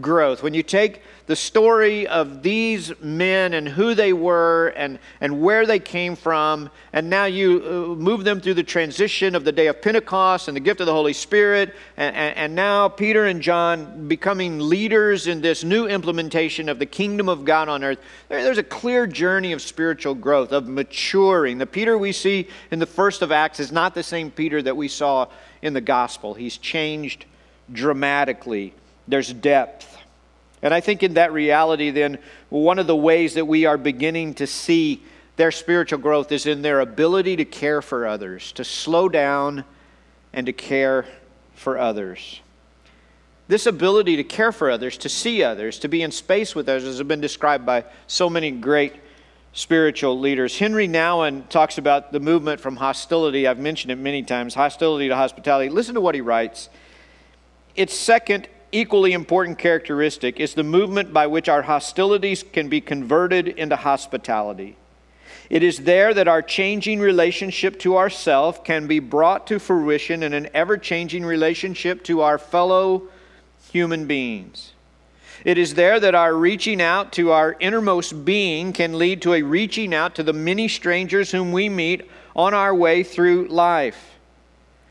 growth. 0.00 0.42
When 0.42 0.52
you 0.52 0.62
take 0.62 1.02
the 1.26 1.36
story 1.36 2.06
of 2.06 2.42
these 2.42 2.92
men 3.00 3.54
and 3.54 3.68
who 3.68 3.94
they 3.94 4.12
were 4.12 4.68
and, 4.76 4.98
and 5.20 5.40
where 5.40 5.66
they 5.66 5.78
came 5.78 6.14
from, 6.14 6.70
and 6.92 7.08
now 7.08 7.24
you 7.24 7.62
uh, 7.64 7.70
move 7.94 8.24
them 8.24 8.40
through 8.40 8.54
the 8.54 8.62
transition 8.62 9.34
of 9.34 9.44
the 9.44 9.52
day 9.52 9.66
of 9.66 9.80
Pentecost 9.80 10.48
and 10.48 10.56
the 10.56 10.60
gift 10.60 10.80
of 10.80 10.86
the 10.86 10.92
Holy 10.92 11.12
Spirit, 11.14 11.74
and, 11.96 12.14
and, 12.14 12.36
and 12.36 12.54
now 12.54 12.88
Peter 12.88 13.26
and 13.26 13.40
John 13.40 14.08
becoming 14.08 14.58
leaders 14.58 15.26
in 15.26 15.40
this 15.40 15.64
new 15.64 15.86
implementation 15.86 16.68
of 16.68 16.78
the 16.78 16.86
kingdom 16.86 17.28
of 17.28 17.44
God 17.44 17.68
on 17.68 17.82
earth, 17.82 17.98
there, 18.28 18.42
there's 18.42 18.58
a 18.58 18.62
clear 18.62 19.06
journey 19.06 19.52
of 19.52 19.62
spiritual 19.62 20.14
growth, 20.14 20.52
of 20.52 20.68
maturing. 20.68 21.58
The 21.58 21.66
Peter 21.66 21.96
we 21.96 22.12
see 22.12 22.48
in 22.70 22.78
the 22.78 22.86
first 22.86 23.22
of 23.22 23.32
Acts 23.32 23.58
is 23.58 23.72
not 23.72 23.94
the 23.94 24.02
same 24.02 24.30
Peter 24.30 24.60
that 24.62 24.76
we 24.76 24.88
saw 24.88 25.28
in 25.62 25.72
the 25.72 25.80
gospel. 25.80 26.34
He's 26.34 26.58
changed 26.58 27.24
dramatically 27.72 28.74
there's 29.08 29.32
depth. 29.32 29.96
And 30.62 30.74
I 30.74 30.80
think 30.80 31.02
in 31.02 31.14
that 31.14 31.32
reality, 31.32 31.90
then, 31.90 32.18
one 32.50 32.78
of 32.78 32.86
the 32.86 32.96
ways 32.96 33.34
that 33.34 33.46
we 33.46 33.64
are 33.64 33.76
beginning 33.76 34.34
to 34.34 34.46
see 34.46 35.02
their 35.36 35.50
spiritual 35.50 36.00
growth 36.00 36.32
is 36.32 36.46
in 36.46 36.62
their 36.62 36.80
ability 36.80 37.36
to 37.36 37.44
care 37.44 37.80
for 37.80 38.06
others, 38.06 38.52
to 38.52 38.64
slow 38.64 39.08
down 39.08 39.64
and 40.32 40.46
to 40.46 40.52
care 40.52 41.06
for 41.54 41.78
others. 41.78 42.40
This 43.46 43.66
ability 43.66 44.16
to 44.16 44.24
care 44.24 44.52
for 44.52 44.70
others, 44.70 44.98
to 44.98 45.08
see 45.08 45.42
others, 45.42 45.78
to 45.78 45.88
be 45.88 46.02
in 46.02 46.10
space 46.10 46.54
with 46.54 46.68
others 46.68 46.84
has 46.84 47.02
been 47.04 47.20
described 47.20 47.64
by 47.64 47.84
so 48.06 48.28
many 48.28 48.50
great 48.50 48.96
spiritual 49.52 50.18
leaders. 50.18 50.58
Henri 50.58 50.86
Nouwen 50.86 51.48
talks 51.48 51.78
about 51.78 52.12
the 52.12 52.20
movement 52.20 52.60
from 52.60 52.76
hostility. 52.76 53.46
I've 53.46 53.58
mentioned 53.58 53.90
it 53.90 53.96
many 53.96 54.22
times 54.22 54.54
hostility 54.54 55.08
to 55.08 55.16
hospitality. 55.16 55.70
Listen 55.70 55.94
to 55.94 56.00
what 56.00 56.14
he 56.14 56.20
writes. 56.20 56.68
Its 57.74 57.94
second 57.94 58.48
equally 58.72 59.12
important 59.12 59.58
characteristic 59.58 60.40
is 60.40 60.54
the 60.54 60.62
movement 60.62 61.12
by 61.12 61.26
which 61.26 61.48
our 61.48 61.62
hostilities 61.62 62.42
can 62.42 62.68
be 62.68 62.80
converted 62.80 63.48
into 63.48 63.76
hospitality. 63.76 64.76
It 65.50 65.62
is 65.62 65.78
there 65.78 66.12
that 66.12 66.28
our 66.28 66.42
changing 66.42 67.00
relationship 67.00 67.78
to 67.80 67.96
ourself 67.96 68.64
can 68.64 68.86
be 68.86 68.98
brought 68.98 69.46
to 69.46 69.58
fruition 69.58 70.22
in 70.22 70.34
an 70.34 70.48
ever 70.52 70.76
changing 70.76 71.24
relationship 71.24 72.04
to 72.04 72.20
our 72.20 72.38
fellow 72.38 73.08
human 73.70 74.06
beings. 74.06 74.72
It 75.44 75.56
is 75.56 75.74
there 75.74 76.00
that 76.00 76.14
our 76.14 76.34
reaching 76.34 76.82
out 76.82 77.12
to 77.12 77.30
our 77.30 77.56
innermost 77.60 78.24
being 78.24 78.72
can 78.72 78.98
lead 78.98 79.22
to 79.22 79.34
a 79.34 79.42
reaching 79.42 79.94
out 79.94 80.16
to 80.16 80.22
the 80.22 80.32
many 80.32 80.68
strangers 80.68 81.30
whom 81.30 81.52
we 81.52 81.68
meet 81.68 82.10
on 82.34 82.54
our 82.54 82.74
way 82.74 83.02
through 83.02 83.48
life. 83.48 84.16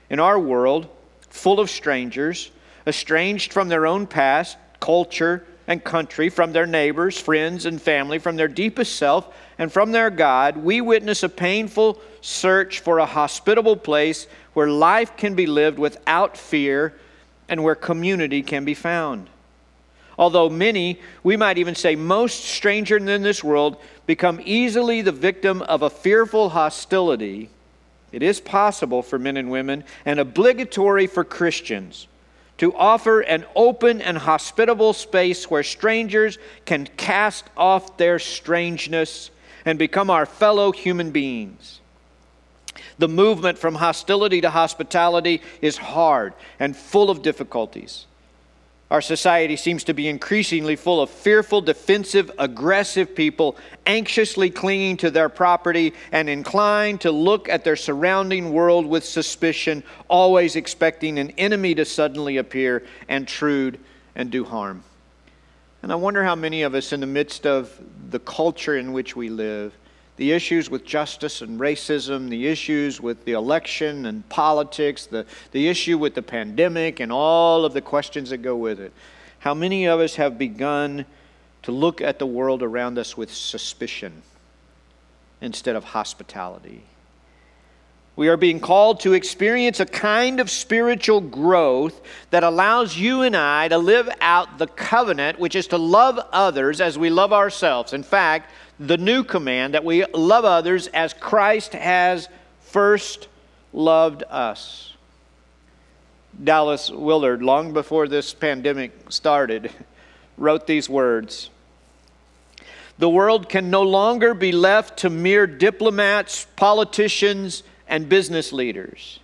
In 0.09 0.19
our 0.19 0.39
world, 0.39 0.87
full 1.29 1.59
of 1.59 1.69
strangers, 1.69 2.49
estranged 2.87 3.53
from 3.53 3.69
their 3.69 3.85
own 3.85 4.07
past, 4.07 4.57
culture, 4.79 5.45
and 5.67 5.83
country, 5.83 6.29
from 6.29 6.53
their 6.53 6.65
neighbors, 6.65 7.19
friends, 7.19 7.65
and 7.65 7.81
family, 7.81 8.19
from 8.19 8.37
their 8.37 8.47
deepest 8.47 8.95
self, 8.95 9.35
and 9.57 9.71
from 9.71 9.91
their 9.91 10.09
God, 10.09 10.55
we 10.57 10.79
witness 10.79 11.23
a 11.23 11.29
painful 11.29 11.99
search 12.21 12.79
for 12.79 12.99
a 12.99 13.05
hospitable 13.05 13.75
place 13.75 14.27
where 14.53 14.69
life 14.69 15.17
can 15.17 15.35
be 15.35 15.45
lived 15.45 15.77
without 15.77 16.37
fear 16.37 16.93
and 17.49 17.63
where 17.63 17.75
community 17.75 18.41
can 18.41 18.63
be 18.63 18.73
found. 18.73 19.29
Although 20.17 20.49
many, 20.49 20.99
we 21.21 21.37
might 21.37 21.57
even 21.57 21.75
say 21.75 21.95
most 21.95 22.45
strangers 22.45 23.03
in 23.03 23.21
this 23.21 23.43
world, 23.43 23.77
become 24.05 24.41
easily 24.43 25.01
the 25.01 25.11
victim 25.11 25.61
of 25.63 25.81
a 25.81 25.89
fearful 25.89 26.49
hostility, 26.49 27.49
it 28.11 28.23
is 28.23 28.39
possible 28.39 29.03
for 29.03 29.19
men 29.19 29.37
and 29.37 29.51
women 29.51 29.83
and 30.05 30.19
obligatory 30.19 31.07
for 31.07 31.23
Christians 31.23 32.07
to 32.57 32.73
offer 32.75 33.21
an 33.21 33.45
open 33.55 34.01
and 34.01 34.17
hospitable 34.17 34.93
space 34.93 35.49
where 35.49 35.63
strangers 35.63 36.37
can 36.65 36.87
cast 36.97 37.45
off 37.55 37.97
their 37.97 38.19
strangeness 38.19 39.29
and 39.65 39.77
become 39.77 40.09
our 40.09 40.25
fellow 40.25 40.71
human 40.71 41.11
beings. 41.11 41.81
The 42.99 43.07
movement 43.07 43.57
from 43.57 43.75
hostility 43.75 44.41
to 44.41 44.49
hospitality 44.49 45.41
is 45.61 45.77
hard 45.77 46.33
and 46.59 46.75
full 46.75 47.09
of 47.09 47.21
difficulties. 47.21 48.05
Our 48.89 49.01
society 49.01 49.57
seems 49.57 49.83
to 49.85 49.93
be 49.93 50.07
increasingly 50.07 50.77
full 50.77 51.01
of 51.01 51.09
fearful, 51.09 51.59
defensive, 51.59 52.31
aggressive 52.39 53.15
people, 53.15 53.57
anxiously 53.85 54.49
clinging 54.49 54.95
to 54.97 55.11
their 55.11 55.27
property 55.27 55.93
and 56.13 56.29
inclined 56.29 57.01
to 57.01 57.11
look 57.11 57.49
at 57.49 57.65
their 57.65 57.75
surrounding 57.75 58.53
world 58.53 58.85
with 58.85 59.03
suspicion, 59.03 59.83
always 60.07 60.55
expecting 60.55 61.19
an 61.19 61.31
enemy 61.31 61.75
to 61.75 61.83
suddenly 61.83 62.37
appear, 62.37 62.85
intrude, 63.09 63.77
and 64.15 64.31
do 64.31 64.45
harm. 64.45 64.83
And 65.83 65.91
I 65.91 65.95
wonder 65.95 66.23
how 66.23 66.35
many 66.35 66.61
of 66.61 66.73
us, 66.73 66.93
in 66.93 67.01
the 67.01 67.07
midst 67.07 67.45
of 67.45 67.77
the 68.09 68.19
culture 68.19 68.77
in 68.77 68.93
which 68.93 69.17
we 69.17 69.27
live, 69.27 69.73
the 70.17 70.31
issues 70.31 70.69
with 70.69 70.83
justice 70.83 71.41
and 71.41 71.59
racism, 71.59 72.29
the 72.29 72.47
issues 72.47 72.99
with 72.99 73.23
the 73.25 73.33
election 73.33 74.07
and 74.07 74.27
politics, 74.29 75.05
the, 75.05 75.25
the 75.51 75.67
issue 75.67 75.97
with 75.97 76.15
the 76.15 76.21
pandemic, 76.23 76.99
and 76.99 77.11
all 77.11 77.63
of 77.65 77.73
the 77.73 77.81
questions 77.81 78.31
that 78.31 78.39
go 78.39 78.57
with 78.57 78.79
it. 78.79 78.91
How 79.39 79.53
many 79.53 79.85
of 79.85 79.99
us 79.99 80.15
have 80.15 80.37
begun 80.37 81.05
to 81.63 81.71
look 81.71 82.01
at 82.01 82.17
the 82.17 82.25
world 82.25 82.63
around 82.63 82.97
us 82.97 83.15
with 83.15 83.31
suspicion 83.31 84.23
instead 85.39 85.75
of 85.75 85.83
hospitality? 85.83 86.83
We 88.15 88.29
are 88.29 88.37
being 88.37 88.59
called 88.59 89.01
to 89.01 89.13
experience 89.13 89.79
a 89.79 89.85
kind 89.85 90.39
of 90.39 90.49
spiritual 90.49 91.21
growth 91.21 92.01
that 92.31 92.43
allows 92.43 92.97
you 92.97 93.21
and 93.21 93.37
I 93.37 93.67
to 93.67 93.77
live 93.77 94.09
out 94.19 94.57
the 94.57 94.65
covenant, 94.65 95.37
which 95.37 95.55
is 95.55 95.67
to 95.67 95.77
love 95.77 96.19
others 96.31 96.81
as 96.81 96.97
we 96.97 97.11
love 97.11 97.31
ourselves. 97.31 97.93
In 97.93 98.01
fact, 98.01 98.51
the 98.79 98.97
new 98.97 99.23
command 99.23 99.73
that 99.73 99.83
we 99.83 100.05
love 100.05 100.45
others 100.45 100.87
as 100.87 101.13
Christ 101.13 101.73
has 101.73 102.29
first 102.61 103.27
loved 103.73 104.23
us. 104.29 104.93
Dallas 106.43 106.91
Willard, 106.91 107.41
long 107.41 107.73
before 107.73 108.07
this 108.07 108.33
pandemic 108.33 108.91
started, 109.09 109.71
wrote 110.37 110.67
these 110.67 110.87
words 110.87 111.49
The 112.99 113.09
world 113.09 113.49
can 113.49 113.71
no 113.71 113.81
longer 113.81 114.33
be 114.33 114.51
left 114.51 114.99
to 114.99 115.09
mere 115.09 115.47
diplomats, 115.47 116.45
politicians, 116.55 117.63
and 117.87 118.07
business 118.07 118.53
leaders. 118.53 119.19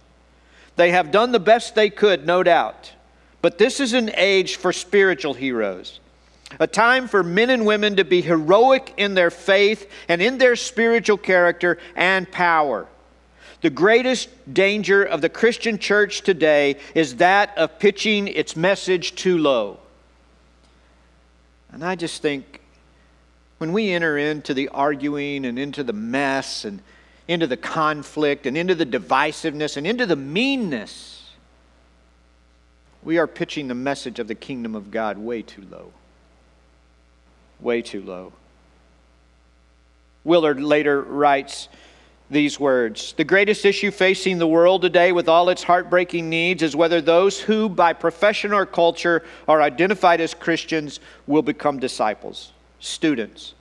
They 0.75 0.91
have 0.91 1.11
done 1.11 1.31
the 1.31 1.39
best 1.39 1.75
they 1.75 1.91
could, 1.91 2.25
no 2.25 2.41
doubt. 2.41 2.93
But 3.43 3.59
this 3.59 3.79
is 3.79 3.93
an 3.93 4.09
age 4.15 4.55
for 4.55 4.73
spiritual 4.73 5.35
heroes 5.35 5.99
a 6.59 6.67
time 6.67 7.07
for 7.07 7.23
men 7.23 7.49
and 7.49 7.65
women 7.65 7.95
to 7.95 8.05
be 8.05 8.21
heroic 8.21 8.93
in 8.97 9.13
their 9.13 9.31
faith 9.31 9.89
and 10.07 10.21
in 10.21 10.37
their 10.37 10.55
spiritual 10.55 11.17
character 11.17 11.77
and 11.95 12.31
power. 12.31 12.87
The 13.61 13.69
greatest 13.69 14.29
danger 14.53 15.03
of 15.03 15.21
the 15.21 15.29
Christian 15.29 15.79
church 15.79 16.21
today 16.21 16.75
is 16.93 17.15
that 17.17 17.57
of 17.57 17.79
pitching 17.79 18.27
its 18.27 18.55
message 18.55 19.15
too 19.15 19.37
low. 19.37 19.79
And 21.71 21.83
I 21.83 21.95
just 21.95 22.21
think 22.21 22.59
when 23.59 23.71
we 23.71 23.91
enter 23.91 24.17
into 24.17 24.53
the 24.53 24.67
arguing 24.67 25.45
and 25.45 25.57
into 25.57 25.83
the 25.83 25.93
mess 25.93 26.65
and 26.65 26.81
into 27.27 27.47
the 27.47 27.55
conflict 27.55 28.45
and 28.45 28.57
into 28.57 28.75
the 28.75 28.85
divisiveness 28.85 29.77
and 29.77 29.87
into 29.87 30.05
the 30.05 30.17
meanness, 30.17 31.31
we 33.01 33.17
are 33.17 33.27
pitching 33.27 33.69
the 33.69 33.75
message 33.75 34.19
of 34.19 34.27
the 34.27 34.35
kingdom 34.35 34.75
of 34.75 34.91
God 34.91 35.17
way 35.17 35.41
too 35.41 35.63
low 35.71 35.93
way 37.63 37.81
too 37.81 38.01
low. 38.01 38.33
Willard 40.23 40.61
later 40.61 41.01
writes 41.01 41.69
these 42.29 42.59
words 42.59 43.13
The 43.13 43.23
greatest 43.23 43.65
issue 43.65 43.91
facing 43.91 44.37
the 44.37 44.47
world 44.47 44.81
today, 44.81 45.11
with 45.11 45.29
all 45.29 45.49
its 45.49 45.63
heartbreaking 45.63 46.29
needs, 46.29 46.63
is 46.63 46.75
whether 46.75 47.01
those 47.01 47.39
who, 47.39 47.69
by 47.69 47.93
profession 47.93 48.53
or 48.53 48.65
culture, 48.65 49.23
are 49.47 49.61
identified 49.61 50.21
as 50.21 50.33
Christians 50.33 50.99
will 51.27 51.41
become 51.41 51.79
disciples, 51.79 52.51
students, 52.79 53.53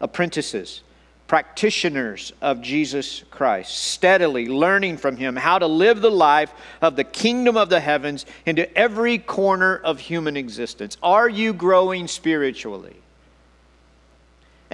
apprentices, 0.00 0.82
practitioners 1.26 2.32
of 2.42 2.60
Jesus 2.60 3.24
Christ, 3.30 3.76
steadily 3.76 4.46
learning 4.46 4.98
from 4.98 5.16
Him 5.16 5.36
how 5.36 5.58
to 5.58 5.66
live 5.66 6.00
the 6.00 6.10
life 6.10 6.52
of 6.82 6.96
the 6.96 7.04
kingdom 7.04 7.56
of 7.56 7.70
the 7.70 7.80
heavens 7.80 8.26
into 8.46 8.72
every 8.76 9.18
corner 9.18 9.76
of 9.76 9.98
human 9.98 10.36
existence. 10.36 10.96
Are 11.02 11.28
you 11.28 11.52
growing 11.52 12.08
spiritually? 12.08 12.96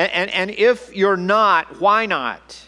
And, 0.00 0.10
and, 0.12 0.30
and 0.30 0.50
if 0.52 0.96
you're 0.96 1.18
not, 1.18 1.78
why 1.78 2.06
not? 2.06 2.58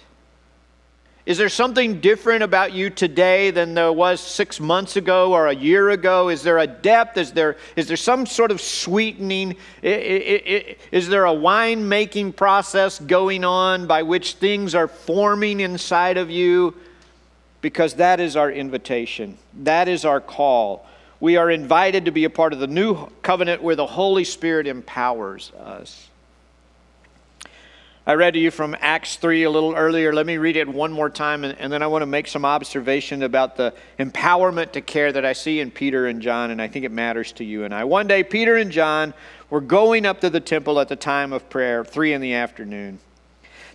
Is 1.24 1.38
there 1.38 1.48
something 1.48 2.00
different 2.00 2.42
about 2.42 2.74
you 2.74 2.90
today 2.90 3.50
than 3.50 3.72
there 3.72 3.90
was 3.90 4.20
six 4.20 4.60
months 4.60 4.96
ago 4.96 5.32
or 5.32 5.46
a 5.46 5.54
year 5.54 5.88
ago? 5.88 6.28
Is 6.28 6.42
there 6.42 6.58
a 6.58 6.66
depth? 6.66 7.16
Is 7.16 7.32
there, 7.32 7.56
is 7.74 7.88
there 7.88 7.96
some 7.96 8.26
sort 8.26 8.50
of 8.50 8.60
sweetening? 8.60 9.56
Is 9.82 11.08
there 11.08 11.24
a 11.24 11.32
wine 11.32 11.88
making 11.88 12.34
process 12.34 12.98
going 12.98 13.46
on 13.46 13.86
by 13.86 14.02
which 14.02 14.34
things 14.34 14.74
are 14.74 14.86
forming 14.86 15.60
inside 15.60 16.18
of 16.18 16.28
you? 16.28 16.74
Because 17.62 17.94
that 17.94 18.20
is 18.20 18.36
our 18.36 18.52
invitation, 18.52 19.38
that 19.62 19.88
is 19.88 20.04
our 20.04 20.20
call. 20.20 20.84
We 21.18 21.38
are 21.38 21.50
invited 21.50 22.04
to 22.04 22.10
be 22.10 22.24
a 22.24 22.30
part 22.30 22.52
of 22.52 22.58
the 22.58 22.66
new 22.66 23.06
covenant 23.22 23.62
where 23.62 23.76
the 23.76 23.86
Holy 23.86 24.24
Spirit 24.24 24.66
empowers 24.66 25.50
us. 25.52 26.08
I 28.04 28.14
read 28.14 28.34
to 28.34 28.40
you 28.40 28.50
from 28.50 28.76
Acts 28.80 29.14
3 29.14 29.44
a 29.44 29.50
little 29.50 29.76
earlier. 29.76 30.12
Let 30.12 30.26
me 30.26 30.36
read 30.36 30.56
it 30.56 30.66
one 30.66 30.90
more 30.90 31.08
time, 31.08 31.44
and, 31.44 31.56
and, 31.60 31.72
then 31.72 31.84
I 31.84 31.86
want 31.86 32.02
to 32.02 32.06
make 32.06 32.26
some 32.26 32.44
observation 32.44 33.22
about 33.22 33.54
the 33.54 33.74
empowerment 33.96 34.72
to 34.72 34.80
care 34.80 35.12
that 35.12 35.24
I 35.24 35.34
see 35.34 35.60
in 35.60 35.70
Peter 35.70 36.08
and 36.08 36.20
John, 36.20 36.50
and 36.50 36.60
I 36.60 36.66
think 36.66 36.84
it 36.84 36.90
matters 36.90 37.30
to 37.32 37.44
you 37.44 37.62
and 37.62 37.72
I. 37.72 37.84
One 37.84 38.08
day, 38.08 38.24
Peter 38.24 38.56
and 38.56 38.72
John 38.72 39.14
were 39.50 39.60
going 39.60 40.04
up 40.04 40.20
to 40.22 40.30
the 40.30 40.40
temple 40.40 40.80
at 40.80 40.88
the 40.88 40.96
time 40.96 41.32
of 41.32 41.48
prayer, 41.48 41.84
3 41.84 42.12
in 42.12 42.20
the 42.20 42.34
afternoon. 42.34 42.98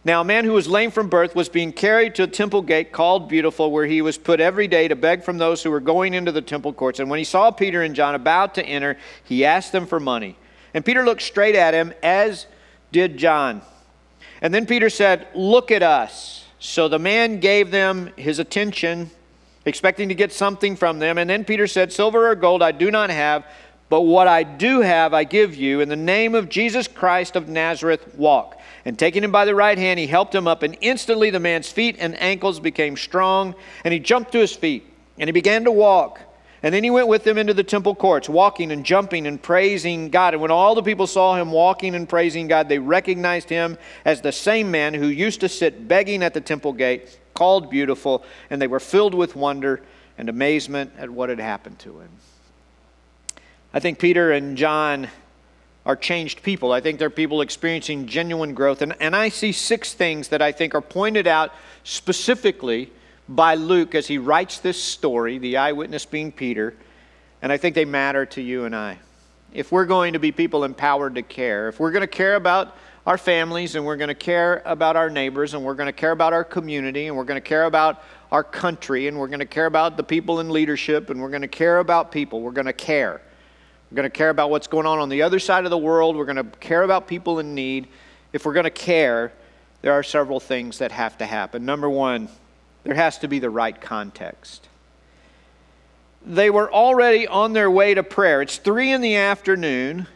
Now, 0.03 0.19
a 0.19 0.25
man 0.25 0.43
who 0.43 0.51
was 0.51 0.67
lame 0.67 0.91
from 0.91 1.07
birth 1.07 1.33
was 1.33 1.47
being 1.47 1.71
carried 1.71 2.13
to 2.15 2.23
a 2.23 2.27
temple 2.27 2.61
gate 2.61 2.91
called 2.91 3.29
Beautiful, 3.29 3.71
where 3.71 3.85
he 3.85 4.01
was 4.01 4.17
put 4.17 4.41
every 4.41 4.67
day 4.67 4.89
to 4.89 4.95
beg 4.97 5.23
from 5.23 5.37
those 5.37 5.63
who 5.63 5.71
were 5.71 5.79
going 5.79 6.13
into 6.13 6.33
the 6.33 6.41
temple 6.41 6.73
courts. 6.73 6.99
And 6.99 7.09
when 7.09 7.19
he 7.19 7.23
saw 7.23 7.49
Peter 7.49 7.81
and 7.81 7.95
John 7.95 8.13
about 8.13 8.55
to 8.55 8.65
enter, 8.65 8.97
he 9.23 9.45
asked 9.45 9.71
them 9.71 9.85
for 9.85 10.01
money. 10.01 10.35
And 10.73 10.83
Peter 10.83 11.05
looked 11.05 11.21
straight 11.21 11.55
at 11.55 11.73
him, 11.73 11.93
as 12.03 12.45
did 12.91 13.15
John. 13.15 13.61
And 14.41 14.53
then 14.53 14.65
Peter 14.65 14.89
said, 14.89 15.27
Look 15.33 15.71
at 15.71 15.83
us. 15.83 16.45
So 16.59 16.87
the 16.87 16.99
man 16.99 17.39
gave 17.39 17.71
them 17.71 18.11
his 18.15 18.39
attention, 18.39 19.11
expecting 19.65 20.09
to 20.09 20.15
get 20.15 20.33
something 20.33 20.75
from 20.75 20.99
them. 20.99 21.17
And 21.17 21.29
then 21.29 21.45
Peter 21.45 21.67
said, 21.67 21.93
Silver 21.93 22.29
or 22.29 22.35
gold 22.35 22.63
I 22.63 22.71
do 22.71 22.89
not 22.89 23.09
have, 23.09 23.45
but 23.89 24.01
what 24.01 24.27
I 24.27 24.43
do 24.43 24.81
have 24.81 25.13
I 25.13 25.23
give 25.23 25.55
you. 25.55 25.81
In 25.81 25.89
the 25.89 25.95
name 25.95 26.35
of 26.35 26.49
Jesus 26.49 26.87
Christ 26.87 27.35
of 27.35 27.47
Nazareth, 27.47 28.15
walk. 28.15 28.59
And 28.85 28.97
taking 28.97 29.23
him 29.23 29.31
by 29.31 29.45
the 29.45 29.55
right 29.55 29.77
hand, 29.77 29.99
he 29.99 30.07
helped 30.07 30.33
him 30.33 30.47
up, 30.47 30.63
and 30.63 30.77
instantly 30.81 31.29
the 31.29 31.39
man's 31.39 31.71
feet 31.71 31.97
and 31.99 32.19
ankles 32.21 32.59
became 32.59 32.97
strong, 32.97 33.55
and 33.83 33.93
he 33.93 33.99
jumped 33.99 34.31
to 34.31 34.39
his 34.39 34.55
feet, 34.55 34.85
and 35.17 35.27
he 35.27 35.31
began 35.31 35.63
to 35.65 35.71
walk. 35.71 36.21
And 36.63 36.73
then 36.73 36.83
he 36.83 36.89
went 36.89 37.07
with 37.07 37.23
them 37.23 37.37
into 37.37 37.53
the 37.53 37.63
temple 37.63 37.93
courts, 37.93 38.27
walking 38.27 38.71
and 38.71 38.83
jumping 38.83 39.27
and 39.27 39.41
praising 39.41 40.09
God. 40.09 40.33
And 40.33 40.41
when 40.41 40.51
all 40.51 40.73
the 40.73 40.81
people 40.81 41.05
saw 41.05 41.35
him 41.35 41.51
walking 41.51 41.93
and 41.93 42.09
praising 42.09 42.47
God, 42.47 42.67
they 42.67 42.79
recognized 42.79 43.49
him 43.49 43.77
as 44.05 44.21
the 44.21 44.31
same 44.31 44.71
man 44.71 44.93
who 44.93 45.07
used 45.07 45.41
to 45.41 45.49
sit 45.49 45.87
begging 45.87 46.23
at 46.23 46.33
the 46.33 46.41
temple 46.41 46.73
gate, 46.73 47.19
called 47.33 47.69
Beautiful, 47.69 48.23
and 48.49 48.59
they 48.59 48.67
were 48.67 48.79
filled 48.79 49.13
with 49.13 49.35
wonder 49.35 49.81
and 50.17 50.29
amazement 50.29 50.91
at 50.97 51.09
what 51.09 51.29
had 51.29 51.39
happened 51.39 51.77
to 51.79 51.99
him. 51.99 52.09
I 53.73 53.79
think 53.79 53.99
Peter 53.99 54.31
and 54.31 54.57
John 54.57 55.07
are 55.85 55.95
changed 55.95 56.41
people. 56.41 56.71
I 56.71 56.81
think 56.81 56.97
they're 56.97 57.09
people 57.11 57.41
experiencing 57.41 58.07
genuine 58.07 58.53
growth. 58.55 58.81
And, 58.81 58.95
and 58.99 59.15
I 59.15 59.29
see 59.29 59.51
six 59.51 59.93
things 59.93 60.29
that 60.29 60.41
I 60.41 60.51
think 60.51 60.73
are 60.73 60.81
pointed 60.81 61.27
out 61.27 61.53
specifically 61.83 62.91
by 63.29 63.55
Luke 63.55 63.95
as 63.95 64.07
he 64.07 64.17
writes 64.17 64.59
this 64.59 64.81
story, 64.81 65.37
the 65.37 65.57
eyewitness 65.57 66.05
being 66.05 66.31
Peter, 66.31 66.75
and 67.41 67.51
I 67.51 67.57
think 67.57 67.75
they 67.75 67.85
matter 67.85 68.25
to 68.27 68.41
you 68.41 68.65
and 68.65 68.75
I. 68.75 68.99
If 69.53 69.71
we're 69.71 69.85
going 69.85 70.13
to 70.13 70.19
be 70.19 70.31
people 70.31 70.63
empowered 70.63 71.15
to 71.15 71.21
care, 71.21 71.69
if 71.69 71.79
we're 71.79 71.91
going 71.91 72.01
to 72.01 72.07
care 72.07 72.35
about 72.35 72.75
our 73.05 73.17
families 73.17 73.75
and 73.75 73.85
we're 73.85 73.95
going 73.95 74.09
to 74.09 74.15
care 74.15 74.61
about 74.65 74.95
our 74.97 75.09
neighbors 75.09 75.53
and 75.53 75.63
we're 75.63 75.73
going 75.73 75.87
to 75.87 75.93
care 75.93 76.11
about 76.11 76.33
our 76.33 76.43
community 76.43 77.07
and 77.07 77.15
we're 77.15 77.23
going 77.23 77.41
to 77.41 77.47
care 77.47 77.63
about 77.63 78.03
our 78.31 78.43
country 78.43 79.07
and 79.07 79.17
we're 79.17 79.27
going 79.27 79.39
to 79.39 79.45
care 79.45 79.65
about 79.65 79.95
the 79.95 80.03
people 80.03 80.41
in 80.41 80.49
leadership 80.49 81.09
and 81.09 81.21
we're 81.21 81.29
going 81.29 81.41
to 81.41 81.47
care 81.47 81.79
about 81.79 82.11
people, 82.11 82.41
we're 82.41 82.51
going 82.51 82.65
to 82.65 82.73
care. 82.73 83.21
We're 83.89 83.95
going 83.95 84.11
to 84.11 84.17
care 84.17 84.29
about 84.29 84.49
what's 84.49 84.67
going 84.67 84.85
on 84.85 84.99
on 84.99 85.07
the 85.07 85.21
other 85.21 85.39
side 85.39 85.63
of 85.63 85.69
the 85.69 85.77
world. 85.77 86.17
We're 86.17 86.25
going 86.25 86.35
to 86.35 86.57
care 86.59 86.83
about 86.83 87.07
people 87.07 87.39
in 87.39 87.55
need. 87.55 87.87
If 88.33 88.45
we're 88.45 88.51
going 88.51 88.65
to 88.65 88.69
care, 88.69 89.31
there 89.81 89.93
are 89.93 90.03
several 90.03 90.41
things 90.41 90.79
that 90.79 90.91
have 90.91 91.17
to 91.19 91.25
happen. 91.25 91.63
Number 91.63 91.89
one, 91.89 92.27
there 92.87 92.95
has 92.95 93.17
to 93.17 93.27
be 93.27 93.39
the 93.39 93.49
right 93.49 93.81
context. 93.81 94.69
They 96.25 96.49
were 96.49 96.71
already 96.71 97.27
on 97.27 97.51
their 97.51 97.69
way 97.69 97.93
to 97.93 98.01
prayer. 98.01 98.41
It's 98.41 98.59
three 98.59 98.93
in 98.93 99.01
the 99.01 99.17
afternoon, 99.17 100.07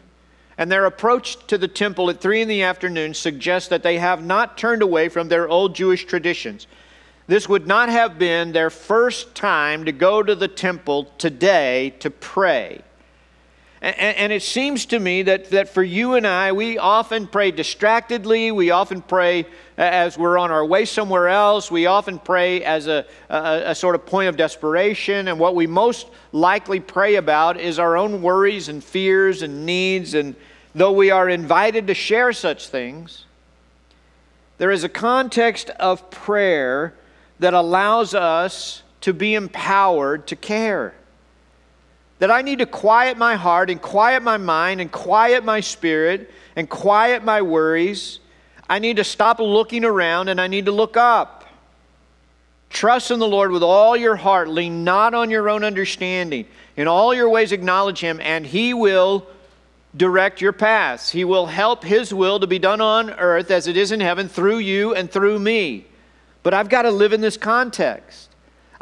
and 0.56 0.72
their 0.72 0.86
approach 0.86 1.46
to 1.48 1.58
the 1.58 1.68
temple 1.68 2.08
at 2.08 2.22
three 2.22 2.40
in 2.40 2.48
the 2.48 2.62
afternoon 2.62 3.12
suggests 3.12 3.68
that 3.68 3.82
they 3.82 3.98
have 3.98 4.24
not 4.24 4.56
turned 4.56 4.80
away 4.80 5.10
from 5.10 5.28
their 5.28 5.50
old 5.50 5.74
Jewish 5.74 6.06
traditions. 6.06 6.66
this 7.26 7.46
would 7.46 7.66
not 7.66 7.90
have 7.90 8.18
been 8.18 8.52
their 8.52 8.70
first 8.70 9.34
time 9.34 9.84
to 9.84 9.92
go 9.92 10.22
to 10.22 10.34
the 10.34 10.48
temple 10.48 11.12
today 11.18 11.90
to 12.00 12.10
pray. 12.10 12.80
And, 13.82 14.16
and, 14.16 14.32
it 14.32 14.44
seems 14.44 14.86
to 14.86 15.00
me 15.00 15.22
that, 15.22 15.50
that 15.50 15.68
for 15.68 15.82
you 15.82 16.14
and 16.14 16.24
I, 16.24 16.52
we 16.52 16.78
often 16.78 17.26
pray 17.26 17.50
distractedly. 17.50 18.52
We 18.52 18.70
often 18.70 19.02
pray 19.02 19.44
as 19.76 20.16
we're 20.16 20.38
on 20.38 20.52
our 20.52 20.64
way 20.64 20.84
somewhere 20.84 21.26
else. 21.26 21.68
We 21.68 21.86
often 21.86 22.20
pray 22.20 22.62
as 22.62 22.86
a, 22.86 23.04
a, 23.28 23.62
a 23.66 23.74
sort 23.74 23.96
of 23.96 24.06
point 24.06 24.28
of 24.28 24.36
desperation. 24.36 25.26
And 25.26 25.40
what 25.40 25.56
we 25.56 25.66
most 25.66 26.06
likely 26.30 26.78
pray 26.78 27.16
about 27.16 27.58
is 27.58 27.80
our 27.80 27.96
own 27.96 28.22
worries 28.22 28.68
and 28.68 28.84
fears 28.84 29.42
and 29.42 29.66
needs. 29.66 30.14
And 30.14 30.36
though 30.76 30.92
we 30.92 31.10
are 31.10 31.28
invited 31.28 31.88
to 31.88 31.94
share 31.94 32.32
such 32.32 32.68
things, 32.68 33.24
there 34.58 34.70
is 34.70 34.84
a 34.84 34.88
context 34.88 35.70
of 35.70 36.08
prayer 36.08 36.94
that 37.40 37.52
allows 37.52 38.14
us 38.14 38.84
to 39.00 39.12
be 39.12 39.34
empowered 39.34 40.28
to 40.28 40.36
care 40.36 40.94
that 42.22 42.30
I 42.30 42.40
need 42.42 42.60
to 42.60 42.66
quiet 42.66 43.18
my 43.18 43.34
heart 43.34 43.68
and 43.68 43.82
quiet 43.82 44.22
my 44.22 44.36
mind 44.36 44.80
and 44.80 44.92
quiet 44.92 45.44
my 45.44 45.58
spirit 45.58 46.30
and 46.54 46.70
quiet 46.70 47.24
my 47.24 47.42
worries. 47.42 48.20
I 48.70 48.78
need 48.78 48.98
to 48.98 49.02
stop 49.02 49.40
looking 49.40 49.84
around 49.84 50.28
and 50.28 50.40
I 50.40 50.46
need 50.46 50.66
to 50.66 50.70
look 50.70 50.96
up. 50.96 51.44
Trust 52.70 53.10
in 53.10 53.18
the 53.18 53.26
Lord 53.26 53.50
with 53.50 53.64
all 53.64 53.96
your 53.96 54.14
heart. 54.14 54.48
Lean 54.48 54.84
not 54.84 55.14
on 55.14 55.30
your 55.30 55.50
own 55.50 55.64
understanding. 55.64 56.46
In 56.76 56.86
all 56.86 57.12
your 57.12 57.28
ways, 57.28 57.50
acknowledge 57.50 57.98
Him, 57.98 58.20
and 58.20 58.46
He 58.46 58.72
will 58.72 59.26
direct 59.96 60.40
your 60.40 60.52
paths. 60.52 61.10
He 61.10 61.24
will 61.24 61.46
help 61.46 61.82
His 61.82 62.14
will 62.14 62.38
to 62.38 62.46
be 62.46 62.60
done 62.60 62.80
on 62.80 63.10
earth 63.10 63.50
as 63.50 63.66
it 63.66 63.76
is 63.76 63.90
in 63.90 63.98
heaven 63.98 64.28
through 64.28 64.58
you 64.58 64.94
and 64.94 65.10
through 65.10 65.40
me. 65.40 65.86
But 66.44 66.54
I've 66.54 66.68
got 66.68 66.82
to 66.82 66.92
live 66.92 67.12
in 67.12 67.20
this 67.20 67.36
context. 67.36 68.31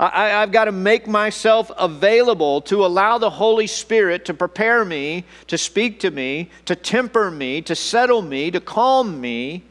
I, 0.02 0.28
have 0.28 0.50
got 0.50 0.64
to 0.64 0.72
make 0.72 1.06
myself 1.06 1.70
available 1.76 2.62
to 2.62 2.86
allow 2.86 3.18
the 3.18 3.28
Holy 3.28 3.66
Spirit 3.66 4.24
to 4.24 4.34
prepare 4.34 4.82
me, 4.82 5.26
to 5.48 5.58
speak 5.58 6.00
to 6.00 6.10
me, 6.10 6.48
to 6.64 6.74
temper 6.74 7.30
me, 7.30 7.60
to 7.62 7.76
settle 7.76 8.22
me, 8.22 8.50
to 8.50 8.60
calm 8.60 9.20
me, 9.20 9.64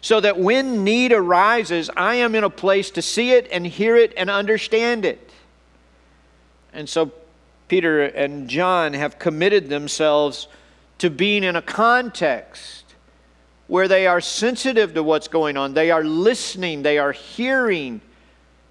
so 0.00 0.18
that 0.18 0.40
when 0.40 0.82
need 0.82 1.12
arises, 1.12 1.88
I 1.96 2.16
am 2.16 2.34
in 2.34 2.42
a 2.42 2.50
place 2.50 2.90
to 2.92 3.02
see 3.02 3.30
it 3.30 3.48
and 3.52 3.64
hear 3.64 3.96
it 3.96 4.12
and 4.16 4.28
understand 4.28 5.04
it. 5.04 5.30
And 6.72 6.88
so 6.88 7.12
Peter 7.68 8.02
and 8.02 8.48
John 8.48 8.92
have 8.92 9.20
committed 9.20 9.68
themselves 9.68 10.48
to 10.98 11.10
being 11.10 11.44
in 11.44 11.54
a 11.54 11.62
context 11.62 12.84
where 13.68 13.86
they 13.86 14.08
are 14.08 14.20
sensitive 14.20 14.94
to 14.94 15.02
what's 15.04 15.28
going 15.28 15.56
on, 15.56 15.74
they 15.74 15.92
are 15.92 16.04
listening, 16.04 16.82
they 16.82 16.98
are 16.98 17.12
hearing 17.12 18.00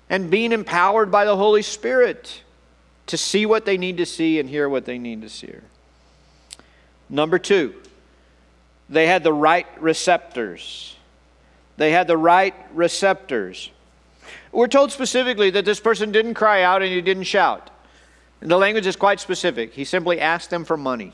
and 0.09 0.29
being 0.29 0.51
empowered 0.51 1.11
by 1.11 1.25
the 1.25 1.35
Holy 1.35 1.61
Spirit 1.61 2.43
to 3.07 3.17
see 3.17 3.45
what 3.45 3.65
they 3.65 3.77
need 3.77 3.97
to 3.97 4.05
see 4.05 4.39
and 4.39 4.49
hear 4.49 4.67
what 4.67 4.85
they 4.85 4.97
need 4.97 5.21
to 5.21 5.27
hear. 5.27 5.63
Number 7.09 7.37
two, 7.37 7.75
they 8.89 9.07
had 9.07 9.23
the 9.23 9.33
right 9.33 9.67
receptors. 9.79 10.95
They 11.77 11.91
had 11.91 12.07
the 12.07 12.17
right 12.17 12.55
receptors. 12.73 13.71
We're 14.51 14.67
told 14.67 14.91
specifically 14.91 15.49
that 15.51 15.65
this 15.65 15.79
person 15.79 16.11
didn't 16.11 16.35
cry 16.35 16.63
out 16.63 16.81
and 16.81 16.91
he 16.91 17.01
didn't 17.01 17.23
shout. 17.23 17.69
The 18.39 18.57
language 18.57 18.87
is 18.87 18.95
quite 18.95 19.19
specific. 19.19 19.73
He 19.73 19.85
simply 19.85 20.19
asked 20.19 20.49
them 20.49 20.65
for 20.65 20.77
money. 20.77 21.13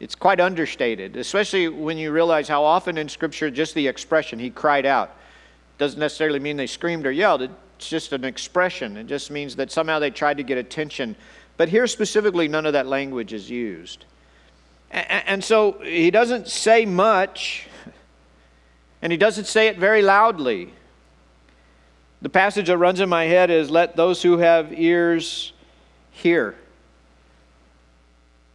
It's 0.00 0.14
quite 0.14 0.40
understated, 0.40 1.16
especially 1.16 1.68
when 1.68 1.98
you 1.98 2.10
realize 2.10 2.48
how 2.48 2.64
often 2.64 2.98
in 2.98 3.08
Scripture 3.08 3.50
just 3.50 3.74
the 3.74 3.86
expression, 3.86 4.38
he 4.38 4.50
cried 4.50 4.86
out, 4.86 5.14
doesn't 5.78 6.00
necessarily 6.00 6.40
mean 6.40 6.56
they 6.56 6.66
screamed 6.66 7.06
or 7.06 7.12
yelled. 7.12 7.42
It 7.42 7.50
it's 7.84 7.90
just 7.90 8.14
an 8.14 8.24
expression. 8.24 8.96
It 8.96 9.08
just 9.08 9.30
means 9.30 9.56
that 9.56 9.70
somehow 9.70 9.98
they 9.98 10.10
tried 10.10 10.38
to 10.38 10.42
get 10.42 10.56
attention. 10.56 11.16
But 11.58 11.68
here 11.68 11.86
specifically, 11.86 12.48
none 12.48 12.64
of 12.64 12.72
that 12.72 12.86
language 12.86 13.34
is 13.34 13.50
used. 13.50 14.06
And 14.90 15.44
so 15.44 15.72
he 15.82 16.10
doesn't 16.10 16.48
say 16.48 16.86
much, 16.86 17.68
and 19.02 19.12
he 19.12 19.18
doesn't 19.18 19.46
say 19.46 19.66
it 19.66 19.76
very 19.76 20.00
loudly. 20.00 20.72
The 22.22 22.30
passage 22.30 22.68
that 22.68 22.78
runs 22.78 23.00
in 23.00 23.10
my 23.10 23.24
head 23.24 23.50
is 23.50 23.70
Let 23.70 23.96
those 23.96 24.22
who 24.22 24.38
have 24.38 24.72
ears 24.72 25.52
hear. 26.10 26.54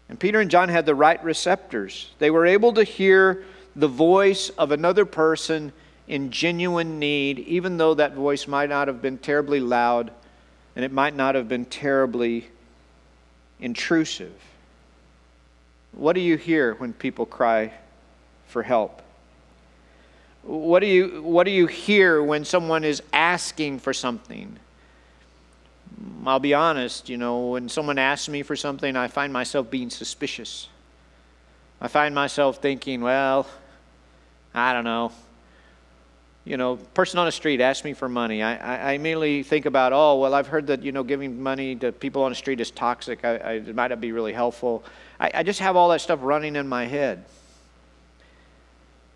And 0.08 0.20
Peter 0.20 0.40
and 0.40 0.50
John 0.50 0.70
had 0.70 0.88
the 0.88 0.96
right 0.96 1.24
receptors. 1.24 2.10
They 2.18 2.32
were 2.32 2.48
able 2.48 2.74
to 2.74 2.84
hear 2.84 3.44
the 3.76 3.88
voice 3.88 4.50
of 4.58 4.72
another 4.72 5.06
person 5.06 5.72
in 6.10 6.32
genuine 6.32 6.98
need, 6.98 7.38
even 7.40 7.78
though 7.78 7.94
that 7.94 8.16
voice 8.16 8.48
might 8.48 8.68
not 8.68 8.88
have 8.88 9.00
been 9.00 9.20
terribly 9.20 9.60
loud 9.60 10.12
and 10.76 10.84
it 10.84 10.92
might 10.92 11.16
not 11.16 11.36
have 11.36 11.48
been 11.48 11.66
terribly 11.66 12.48
intrusive. 13.60 14.34
What 15.92 16.14
do 16.14 16.22
you 16.22 16.36
hear 16.36 16.74
when 16.74 16.94
people 16.94 17.28
cry 17.28 17.74
for 18.48 18.64
help? 18.64 19.04
What 20.42 20.80
do 20.80 20.88
you, 20.88 21.22
what 21.22 21.44
do 21.44 21.52
you 21.52 21.68
hear 21.68 22.24
when 22.24 22.44
someone 22.44 22.84
is 22.84 23.04
asking 23.14 23.80
for 23.80 23.94
something? 23.94 24.58
I'll 26.26 26.40
be 26.40 26.56
honest, 26.56 27.08
you 27.08 27.18
know, 27.18 27.50
when 27.50 27.70
someone 27.70 28.00
asks 28.00 28.30
me 28.30 28.42
for 28.42 28.56
something, 28.56 28.96
I 28.96 29.10
find 29.10 29.32
myself 29.32 29.70
being 29.70 29.92
suspicious. 29.92 30.70
I 31.80 31.88
find 31.88 32.16
myself 32.16 32.58
thinking, 32.58 33.02
well, 33.02 33.46
I 34.56 34.74
don't 34.74 34.86
know 34.86 35.12
you 36.50 36.58
know, 36.58 36.78
person 36.96 37.20
on 37.20 37.28
the 37.28 37.32
street 37.32 37.62
asks 37.62 37.86
me 37.86 37.94
for 37.94 38.10
money, 38.10 38.42
I, 38.42 38.90
I, 38.90 38.92
immediately 38.94 39.44
think 39.44 39.68
about, 39.68 39.94
oh, 39.94 40.18
well, 40.18 40.34
I've 40.34 40.48
heard 40.48 40.66
that, 40.66 40.82
you 40.82 40.92
know, 40.92 41.04
giving 41.04 41.44
money 41.44 41.76
to 41.76 41.92
people 41.92 42.24
on 42.24 42.32
the 42.32 42.36
street 42.36 42.60
is 42.60 42.72
toxic. 42.72 43.24
I, 43.24 43.38
I, 43.38 43.52
it 43.52 43.76
might 43.76 43.90
not 43.90 44.02
be 44.02 44.12
really 44.12 44.34
helpful. 44.34 44.84
I, 45.20 45.30
I 45.36 45.44
just 45.44 45.60
have 45.60 45.76
all 45.76 45.90
that 45.90 46.02
stuff 46.02 46.18
running 46.24 46.56
in 46.56 46.68
my 46.68 46.86
head. 46.86 47.24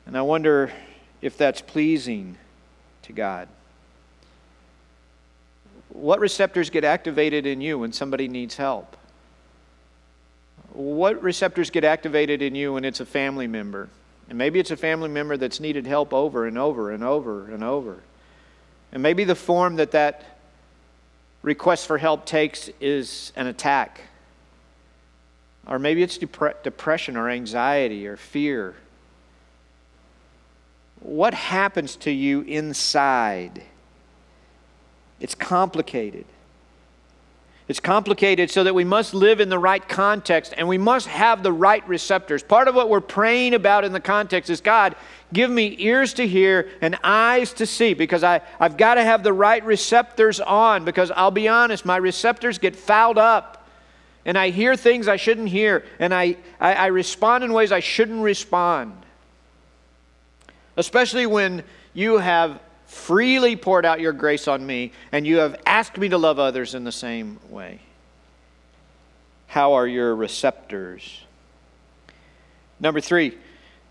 And 0.05 0.15
I 0.15 0.21
wonder 0.21 0.71
if 1.23 1.35
that's 1.35 1.59
pleasing 1.59 2.37
to 3.01 3.13
God. 3.13 3.47
What 5.89 6.19
receptors 6.19 6.69
get 6.69 6.83
activated 6.83 7.47
in 7.47 7.61
you 7.61 7.79
when 7.79 7.93
somebody 7.93 8.27
needs 8.27 8.57
help? 8.57 8.95
What 10.73 11.23
receptors 11.23 11.71
get 11.71 11.83
activated 11.83 12.43
in 12.43 12.53
you 12.53 12.73
when 12.73 12.85
it's 12.85 12.99
a 12.99 13.07
family 13.07 13.47
member? 13.47 13.89
And 14.29 14.37
maybe 14.37 14.59
it's 14.59 14.71
a 14.71 14.77
family 14.77 15.09
member 15.09 15.37
that's 15.37 15.59
needed 15.59 15.85
help 15.85 16.13
over 16.13 16.47
and 16.47 16.57
over 16.57 16.91
and 16.91 17.03
over 17.03 17.51
and 17.51 17.63
over. 17.63 17.99
And 18.91 19.03
maybe 19.03 19.23
the 19.23 19.35
form 19.35 19.75
that 19.77 19.91
that 19.91 20.23
request 21.41 21.87
for 21.87 21.97
help 21.97 22.25
takes 22.25 22.69
is 22.79 23.33
an 23.35 23.47
attack. 23.47 24.01
Or 25.67 25.79
maybe 25.79 26.03
it's 26.03 26.17
depre- 26.17 26.61
depression 26.63 27.17
or 27.17 27.29
anxiety 27.29 28.07
or 28.07 28.17
fear. 28.17 28.75
What 30.99 31.33
happens 31.33 31.95
to 31.97 32.11
you 32.11 32.41
inside? 32.41 33.63
It's 35.19 35.35
complicated. 35.35 36.25
It's 37.67 37.79
complicated 37.79 38.51
so 38.51 38.65
that 38.65 38.75
we 38.75 38.83
must 38.83 39.13
live 39.13 39.39
in 39.39 39.47
the 39.47 39.57
right 39.57 39.87
context 39.87 40.53
and 40.57 40.67
we 40.67 40.77
must 40.77 41.07
have 41.07 41.43
the 41.43 41.53
right 41.53 41.87
receptors. 41.87 42.43
Part 42.43 42.67
of 42.67 42.75
what 42.75 42.89
we're 42.89 42.99
praying 42.99 43.53
about 43.53 43.85
in 43.85 43.93
the 43.93 44.01
context 44.01 44.49
is 44.49 44.59
God, 44.59 44.95
give 45.31 45.49
me 45.49 45.75
ears 45.79 46.13
to 46.15 46.27
hear 46.27 46.69
and 46.81 46.97
eyes 47.03 47.53
to 47.53 47.65
see 47.65 47.93
because 47.93 48.21
I, 48.21 48.41
I've 48.59 48.75
got 48.75 48.95
to 48.95 49.03
have 49.03 49.23
the 49.23 49.31
right 49.31 49.63
receptors 49.63 50.41
on 50.41 50.83
because 50.83 51.09
I'll 51.11 51.31
be 51.31 51.47
honest, 51.47 51.85
my 51.85 51.95
receptors 51.95 52.57
get 52.57 52.75
fouled 52.75 53.17
up 53.17 53.65
and 54.25 54.37
I 54.37 54.49
hear 54.49 54.75
things 54.75 55.07
I 55.07 55.15
shouldn't 55.15 55.49
hear 55.49 55.85
and 55.99 56.13
I, 56.13 56.35
I, 56.59 56.73
I 56.73 56.85
respond 56.87 57.45
in 57.45 57.53
ways 57.53 57.71
I 57.71 57.79
shouldn't 57.79 58.21
respond. 58.21 58.93
Especially 60.75 61.27
when 61.27 61.63
you 61.93 62.17
have 62.17 62.59
freely 62.93 63.55
poured 63.55 63.85
out 63.85 63.99
your 63.99 64.13
grace 64.13 64.47
on 64.47 64.65
me, 64.65 64.91
and 65.11 65.25
you 65.25 65.37
have 65.37 65.59
asked 65.65 65.97
me 65.97 66.09
to 66.09 66.17
love 66.17 66.39
others 66.39 66.75
in 66.75 66.83
the 66.83 66.91
same 66.91 67.39
way. 67.49 67.79
How 69.47 69.73
are 69.73 69.87
your 69.87 70.15
receptors? 70.15 71.21
Number 72.79 73.01
three, 73.01 73.37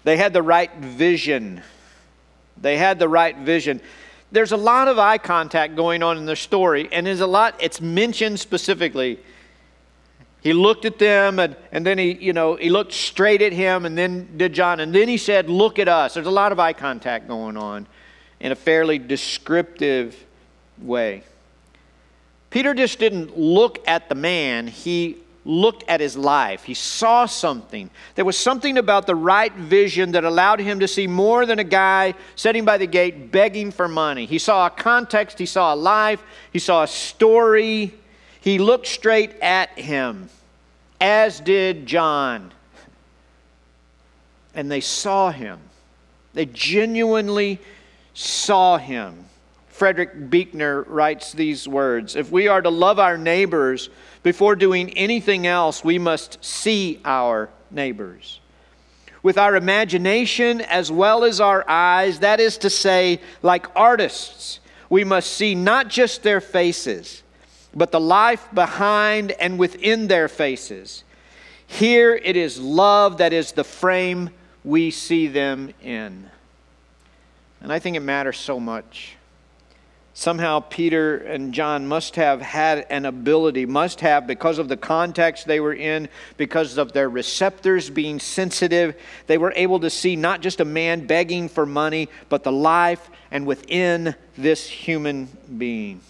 they 0.05 0.17
had 0.17 0.33
the 0.33 0.43
right 0.43 0.75
vision. 0.77 1.62
They 2.61 2.77
had 2.77 2.99
the 2.99 3.09
right 3.09 3.37
vision. 3.37 3.81
There's 4.31 4.53
a 4.53 4.57
lot 4.57 4.88
of 4.88 4.99
eye 4.99 5.19
contact 5.19 5.77
going 5.77 6.03
on 6.03 6.17
in 6.17 6.25
the 6.25 6.37
story, 6.37 6.88
and 6.91 7.07
there's 7.07 7.21
a 7.21 7.27
lot, 7.27 7.57
it's 7.61 7.81
mentioned 7.81 8.41
specifically. 8.41 9.19
He 10.41 10.53
looked 10.53 10.85
at 10.85 10.99
them 10.99 11.38
and, 11.38 11.55
and 11.71 11.87
then 11.87 11.99
he, 11.99 12.12
you 12.15 12.33
know, 12.33 12.57
he 12.57 12.69
looked 12.69 12.93
straight 12.93 13.43
at 13.43 13.53
him 13.53 13.85
and 13.87 13.97
then 13.97 14.37
did 14.37 14.53
John. 14.53 14.81
And 14.81 14.93
then 14.93 15.07
he 15.07 15.17
said, 15.17 15.49
Look 15.49 15.79
at 15.79 15.87
us. 15.87 16.15
There's 16.15 16.27
a 16.27 16.33
lot 16.33 16.51
of 16.51 16.59
eye 16.59 16.73
contact 16.73 17.29
going 17.29 17.57
on 17.57 17.87
in 18.42 18.52
a 18.52 18.57
fairly 18.57 18.98
descriptive 18.98 20.22
way. 20.78 21.22
Peter 22.50 22.74
just 22.74 22.98
didn't 22.98 23.38
look 23.38 23.78
at 23.88 24.11
the 24.11 24.14
man, 24.14 24.66
he 24.66 25.16
looked 25.44 25.85
at 25.88 26.00
his 26.00 26.16
life. 26.16 26.64
He 26.64 26.74
saw 26.74 27.26
something. 27.26 27.88
There 28.14 28.24
was 28.24 28.37
something 28.37 28.78
about 28.78 29.07
the 29.07 29.14
right 29.14 29.52
vision 29.52 30.12
that 30.12 30.24
allowed 30.24 30.61
him 30.61 30.81
to 30.81 30.88
see 30.88 31.07
more 31.07 31.46
than 31.46 31.59
a 31.59 31.64
guy 31.64 32.14
sitting 32.37 32.64
by 32.64 32.78
the 32.78 32.87
gate 32.87 33.33
begging 33.33 33.70
for 33.70 33.88
money. 33.88 34.26
He 34.26 34.38
saw 34.38 34.66
a 34.66 34.70
context, 34.70 35.38
he 35.38 35.46
saw 35.46 35.74
a 35.74 35.76
life, 35.76 36.22
he 36.52 36.59
saw 36.59 36.83
a 36.83 36.88
story. 36.88 37.94
He 38.40 38.59
looked 38.59 38.87
straight 38.87 39.35
at 39.40 39.78
him, 39.78 40.28
as 41.00 41.40
did 41.40 41.87
John. 41.87 42.52
And 44.55 44.70
they 44.70 44.81
saw 44.81 45.31
him. 45.31 45.61
They 46.35 46.46
genuinely 46.46 47.61
saw 48.14 48.79
him. 48.79 49.27
Frederick 49.68 50.31
Buechner 50.31 50.83
writes 50.83 51.33
these 51.33 51.66
words 51.66 52.14
If 52.14 52.31
we 52.31 52.46
are 52.46 52.62
to 52.62 52.70
love 52.70 52.98
our 52.98 53.18
neighbors 53.18 53.90
before 54.22 54.55
doing 54.55 54.90
anything 54.90 55.46
else, 55.46 55.83
we 55.83 55.98
must 55.98 56.44
see 56.44 57.01
our 57.05 57.48
neighbors. 57.70 58.40
With 59.22 59.38
our 59.38 59.57
imagination 59.57 60.61
as 60.61 60.90
well 60.90 61.25
as 61.25 61.40
our 61.40 61.68
eyes, 61.68 62.20
that 62.20 62.40
is 62.40 62.59
to 62.59 62.70
say, 62.70 63.20
like 63.40 63.66
artists, 63.77 64.61
we 64.90 65.05
must 65.05 65.33
see 65.33 65.55
not 65.55 65.88
just 65.88 66.22
their 66.22 66.40
faces, 66.40 67.22
but 67.75 67.92
the 67.92 68.01
life 68.01 68.46
behind 68.53 69.33
and 69.33 69.59
within 69.59 70.07
their 70.07 70.29
faces. 70.29 71.05
Here 71.66 72.14
it 72.14 72.37
is 72.37 72.61
love 72.61 73.18
that 73.18 73.33
is 73.33 73.53
the 73.53 73.64
frame 73.64 74.31
we 74.64 74.90
see 74.90 75.29
them 75.29 75.72
in. 75.83 76.31
And 77.62 77.72
I 77.72 77.79
think 77.79 77.96
it 77.96 78.01
matters 78.01 78.38
so 78.38 78.59
much. 78.59 79.16
Somehow, 80.14 80.61
Peter 80.61 81.16
and 81.16 81.55
John 81.55 81.87
must 81.87 82.16
have 82.16 82.42
had 82.42 82.87
an 82.90 83.07
ability, 83.07 83.64
must 83.64 84.01
have, 84.01 84.27
because 84.27 84.59
of 84.59 84.68
the 84.68 84.77
context 84.77 85.46
they 85.46 85.59
were 85.59 85.72
in, 85.72 86.09
because 86.37 86.77
of 86.77 86.92
their 86.92 87.09
receptors 87.09 87.88
being 87.88 88.18
sensitive, 88.18 88.94
they 89.27 89.38
were 89.38 89.55
able 89.57 89.81
to 89.81 89.88
see 89.88 90.16
not 90.16 90.42
just 90.42 90.61
a 90.61 90.66
man 90.66 91.07
begging 91.07 91.48
for 91.48 91.64
money, 91.64 92.11
but 92.29 92.42
the 92.42 92.53
life 92.53 93.09
and 93.31 93.46
within 93.46 94.14
this 94.37 94.66
human 94.66 95.29
being. 95.57 96.03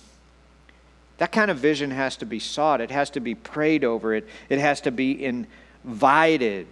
That 1.19 1.31
kind 1.31 1.53
of 1.53 1.59
vision 1.59 1.93
has 1.93 2.17
to 2.17 2.27
be 2.27 2.41
sought, 2.41 2.81
it 2.81 2.91
has 2.91 3.11
to 3.11 3.21
be 3.21 3.37
prayed 3.37 3.85
over, 3.85 4.15
it, 4.15 4.27
it 4.49 4.59
has 4.59 4.81
to 4.81 4.91
be 4.91 5.25
invited. 5.25 6.67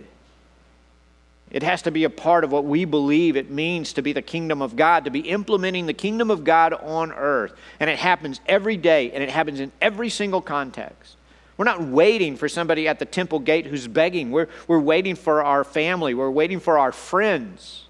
It 1.51 1.65
has 1.65 1.83
to 1.83 1.91
be 1.91 2.05
a 2.05 2.11
part 2.11 2.45
of 2.45 2.53
what 2.53 2.65
we 2.65 2.85
believe 2.85 3.37
it 3.37 3.51
means 3.51 3.93
to 3.95 4.03
be 4.03 4.13
the 4.13 4.23
kingdom 4.23 4.63
of 4.63 4.77
God, 4.77 5.05
to 5.05 5.11
be 5.11 5.21
implementing 5.21 5.87
the 5.87 5.93
kingdom 5.93 6.31
of 6.31 6.45
God 6.45 6.73
on 6.73 7.11
earth. 7.13 7.55
And 7.81 7.91
it 7.91 7.99
happens 7.99 8.41
every 8.47 8.77
day, 8.77 9.11
and 9.11 9.23
it 9.23 9.31
happens 9.31 9.59
in 9.59 9.73
every 9.81 10.11
single 10.11 10.41
context. 10.41 11.17
We're 11.57 11.65
not 11.65 11.83
waiting 11.83 12.37
for 12.37 12.49
somebody 12.49 12.87
at 12.87 12.99
the 12.99 13.05
temple 13.05 13.41
gate 13.41 13.67
who's 13.67 13.89
begging. 13.89 14.31
We're, 14.31 14.49
we're 14.69 14.79
waiting 14.79 15.17
for 15.17 15.43
our 15.45 15.65
family. 15.65 16.15
We're 16.15 16.31
waiting 16.31 16.61
for 16.61 16.79
our 16.79 16.93
friends. 16.93 17.85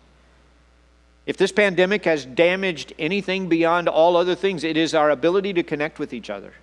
If 1.27 1.37
this 1.37 1.53
pandemic 1.53 2.07
has 2.07 2.25
damaged 2.25 2.95
anything 2.99 3.49
beyond 3.49 3.89
all 3.89 4.17
other 4.17 4.35
things, 4.35 4.65
it 4.65 4.77
is 4.77 4.95
our 4.95 5.11
ability 5.11 5.53
to 5.53 5.63
connect 5.63 5.99
with 5.99 6.13
each 6.13 6.31
other. 6.31 6.55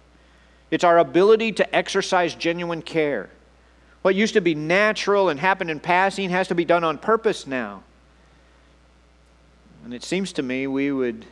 It's 0.72 0.84
our 0.84 0.98
ability 0.98 1.54
to 1.54 1.76
exercise 1.76 2.36
genuine 2.36 2.82
care. 2.82 3.30
What 4.02 4.16
used 4.16 4.34
to 4.36 4.42
be 4.42 4.56
natural 4.56 5.30
and 5.30 5.40
happened 5.40 5.70
in 5.70 5.80
passing 5.80 6.30
has 6.30 6.48
to 6.48 6.56
be 6.56 6.66
done 6.66 6.84
on 6.84 6.98
purpose 6.98 7.48
now. 7.48 7.84
And 9.84 9.94
it 9.94 10.04
seems 10.04 10.34
to 10.34 10.44
me 10.44 10.68
we 10.68 10.92
would 10.92 11.26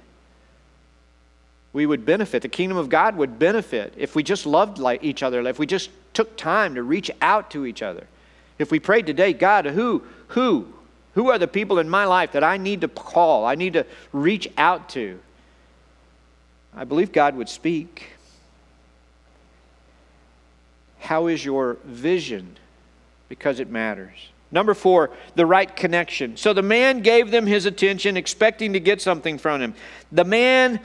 we 1.74 1.86
would 1.86 2.06
benefit. 2.06 2.42
The 2.42 2.48
kingdom 2.48 2.78
of 2.78 2.88
God 2.88 3.18
would 3.18 3.38
benefit 3.38 3.94
if 3.98 4.16
we 4.16 4.24
just 4.24 4.46
loved 4.46 4.78
like 4.78 5.04
each 5.04 5.22
other, 5.22 5.46
if 5.46 5.60
we 5.60 5.66
just 5.66 5.90
took 6.14 6.38
time 6.38 6.76
to 6.76 6.84
reach 6.84 7.12
out 7.22 7.52
to 7.52 7.66
each 7.66 7.82
other. 7.82 8.08
If 8.58 8.72
we 8.72 8.80
prayed 8.80 9.06
today, 9.06 9.34
God, 9.34 9.66
who 9.66 10.04
who 10.30 10.68
who 11.16 11.30
are 11.30 11.38
the 11.38 11.48
people 11.48 11.80
in 11.80 11.90
my 11.90 12.06
life 12.06 12.32
that 12.32 12.46
I 12.46 12.56
need 12.56 12.82
to 12.82 12.88
call, 12.88 13.46
I 13.46 13.56
need 13.56 13.74
to 13.74 13.86
reach 14.14 14.50
out 14.58 14.88
to? 14.90 15.20
I 16.74 16.86
believe 16.86 17.12
God 17.12 17.36
would 17.36 17.50
speak. 17.50 18.15
How 21.06 21.28
is 21.28 21.44
your 21.44 21.78
vision? 21.86 22.58
because 23.30 23.60
it 23.60 23.70
matters. 23.70 24.30
Number 24.52 24.74
four, 24.74 25.12
the 25.36 25.46
right 25.46 25.74
connection. 25.76 26.38
So 26.38 26.54
the 26.54 26.62
man 26.62 27.02
gave 27.02 27.32
them 27.32 27.46
his 27.46 27.66
attention, 27.66 28.16
expecting 28.16 28.74
to 28.74 28.80
get 28.80 29.02
something 29.02 29.38
from 29.38 29.62
him. 29.62 29.74
The 30.12 30.24
man 30.24 30.80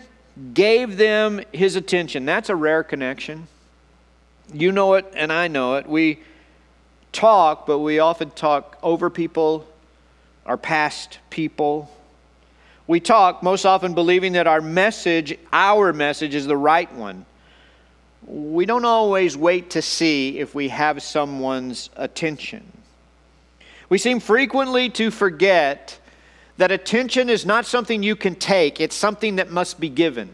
gave 0.54 0.96
them 0.96 1.42
his 1.52 1.76
attention. 1.76 2.24
That's 2.24 2.48
a 2.48 2.56
rare 2.56 2.82
connection. 2.82 3.46
You 4.52 4.72
know 4.72 4.94
it, 4.94 5.12
and 5.14 5.32
I 5.32 5.48
know 5.48 5.76
it. 5.76 5.86
We 5.86 6.20
talk, 7.12 7.66
but 7.66 7.78
we 7.78 7.98
often 7.98 8.30
talk 8.30 8.78
over 8.82 9.10
people, 9.10 9.66
our 10.46 10.56
past 10.56 11.18
people. 11.28 11.90
We 12.86 12.98
talk 12.98 13.42
most 13.42 13.64
often 13.64 13.94
believing 13.94 14.32
that 14.32 14.46
our 14.46 14.60
message, 14.60 15.38
our 15.52 15.92
message, 15.92 16.34
is 16.34 16.46
the 16.46 16.56
right 16.56 16.92
one 16.94 17.26
we 18.26 18.66
don't 18.66 18.84
always 18.84 19.36
wait 19.36 19.70
to 19.70 19.82
see 19.82 20.38
if 20.38 20.54
we 20.54 20.68
have 20.68 21.02
someone's 21.02 21.90
attention. 21.96 22.64
We 23.88 23.98
seem 23.98 24.20
frequently 24.20 24.88
to 24.90 25.10
forget 25.10 25.98
that 26.58 26.70
attention 26.70 27.30
is 27.30 27.46
not 27.46 27.66
something 27.66 28.02
you 28.02 28.14
can 28.16 28.34
take, 28.34 28.80
it's 28.80 28.94
something 28.94 29.36
that 29.36 29.50
must 29.50 29.80
be 29.80 29.88
given. 29.88 30.30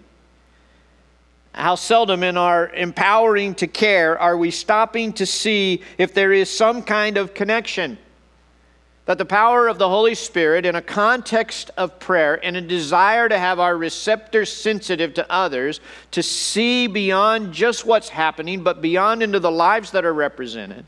How 1.52 1.74
seldom 1.76 2.22
in 2.22 2.36
our 2.36 2.68
empowering 2.70 3.54
to 3.56 3.66
care 3.66 4.18
are 4.18 4.36
we 4.36 4.50
stopping 4.50 5.12
to 5.14 5.24
see 5.24 5.82
if 5.96 6.12
there 6.12 6.32
is 6.32 6.54
some 6.54 6.82
kind 6.82 7.16
of 7.16 7.32
connection 7.32 7.96
that 9.06 9.18
the 9.18 9.24
power 9.24 9.68
of 9.68 9.78
the 9.78 9.88
Holy 9.88 10.16
Spirit, 10.16 10.66
in 10.66 10.74
a 10.74 10.82
context 10.82 11.70
of 11.76 11.98
prayer, 12.00 12.34
in 12.34 12.56
a 12.56 12.60
desire 12.60 13.28
to 13.28 13.38
have 13.38 13.60
our 13.60 13.76
receptors 13.76 14.52
sensitive 14.52 15.14
to 15.14 15.32
others, 15.32 15.80
to 16.10 16.22
see 16.24 16.88
beyond 16.88 17.52
just 17.52 17.86
what's 17.86 18.08
happening, 18.08 18.64
but 18.64 18.82
beyond 18.82 19.22
into 19.22 19.38
the 19.38 19.50
lives 19.50 19.92
that 19.92 20.04
are 20.04 20.12
represented, 20.12 20.84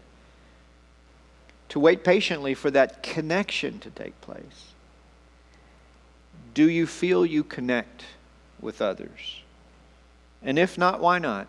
to 1.68 1.78
wait 1.78 2.02
patiently 2.02 2.54
for 2.54 2.72
that 2.72 3.04
connection 3.04 3.78
to 3.78 3.90
take 3.90 4.20
place. 4.20 4.72
Do 6.54 6.68
you 6.68 6.88
feel 6.88 7.24
you 7.24 7.44
connect 7.44 8.04
with 8.61 8.83
others? 8.83 9.42
And 10.42 10.59
if 10.59 10.76
not, 10.76 11.00
why 11.00 11.20
not? 11.20 11.46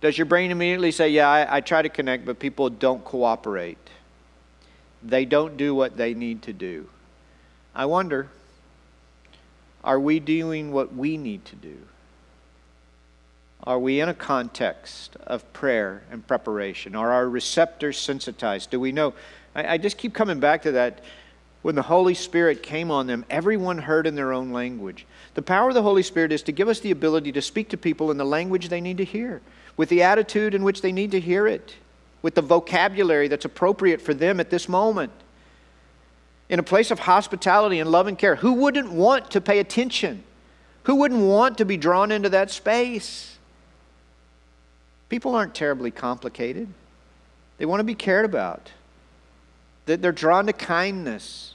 Does 0.00 0.18
your 0.18 0.24
brain 0.24 0.50
immediately 0.50 0.90
say, 0.90 1.10
Yeah, 1.10 1.28
I, 1.28 1.58
I 1.58 1.60
try 1.60 1.82
to 1.82 1.88
connect, 1.88 2.24
but 2.24 2.40
people 2.40 2.68
don't 2.68 3.04
cooperate? 3.04 3.78
They 5.02 5.24
don't 5.24 5.56
do 5.56 5.74
what 5.74 5.96
they 5.96 6.14
need 6.14 6.42
to 6.42 6.52
do. 6.52 6.88
I 7.74 7.86
wonder 7.86 8.28
are 9.84 10.00
we 10.00 10.18
doing 10.18 10.72
what 10.72 10.94
we 10.94 11.16
need 11.16 11.44
to 11.46 11.56
do? 11.56 11.78
Are 13.62 13.78
we 13.78 14.00
in 14.00 14.08
a 14.08 14.14
context 14.14 15.16
of 15.26 15.50
prayer 15.52 16.02
and 16.10 16.26
preparation? 16.26 16.94
Are 16.94 17.12
our 17.12 17.28
receptors 17.28 17.96
sensitized? 17.98 18.70
Do 18.70 18.80
we 18.80 18.92
know? 18.92 19.14
I, 19.54 19.74
I, 19.74 19.78
just 19.78 19.96
keep 19.96 20.14
coming 20.14 20.40
back 20.40 20.62
to 20.62 20.72
that. 20.72 21.00
When 21.62 21.74
the 21.74 21.82
Holy 21.82 22.14
Spirit 22.14 22.62
came 22.62 22.90
on 22.90 23.06
them, 23.06 23.24
everyone 23.30 23.78
heard 23.78 24.06
in 24.06 24.14
their 24.14 24.32
own 24.32 24.52
language. 24.52 25.06
The 25.34 25.42
power 25.42 25.68
of 25.68 25.74
the 25.74 25.82
Holy 25.82 26.02
Spirit 26.02 26.32
is 26.32 26.42
to 26.42 26.52
give 26.52 26.68
us 26.68 26.80
the 26.80 26.90
ability 26.90 27.32
to 27.32 27.42
speak 27.42 27.68
to 27.70 27.76
people 27.76 28.10
in 28.10 28.16
the 28.16 28.24
language 28.24 28.68
they 28.68 28.80
need 28.80 28.98
to 28.98 29.04
hear, 29.04 29.40
with 29.76 29.88
the 29.88 30.02
attitude 30.02 30.54
in 30.54 30.64
which 30.64 30.82
they 30.82 30.92
need 30.92 31.10
to 31.12 31.20
hear 31.20 31.46
it 31.46 31.76
with 32.22 32.34
the 32.34 32.42
vocabulary 32.42 33.28
that's 33.28 33.44
appropriate 33.44 34.00
for 34.00 34.14
them 34.14 34.40
at 34.40 34.50
this 34.50 34.68
moment. 34.68 35.12
In 36.48 36.58
a 36.58 36.62
place 36.62 36.90
of 36.90 37.00
hospitality 37.00 37.78
and 37.78 37.90
love 37.90 38.06
and 38.06 38.18
care, 38.18 38.36
who 38.36 38.54
wouldn't 38.54 38.90
want 38.90 39.30
to 39.32 39.40
pay 39.40 39.58
attention? 39.58 40.24
Who 40.84 40.96
wouldn't 40.96 41.20
want 41.20 41.58
to 41.58 41.64
be 41.64 41.76
drawn 41.76 42.10
into 42.10 42.30
that 42.30 42.50
space? 42.50 43.36
People 45.08 45.34
aren't 45.34 45.54
terribly 45.54 45.90
complicated. 45.90 46.68
They 47.58 47.66
want 47.66 47.80
to 47.80 47.84
be 47.84 47.94
cared 47.94 48.24
about. 48.24 48.70
They're 49.86 50.12
drawn 50.12 50.46
to 50.46 50.52
kindness. 50.52 51.54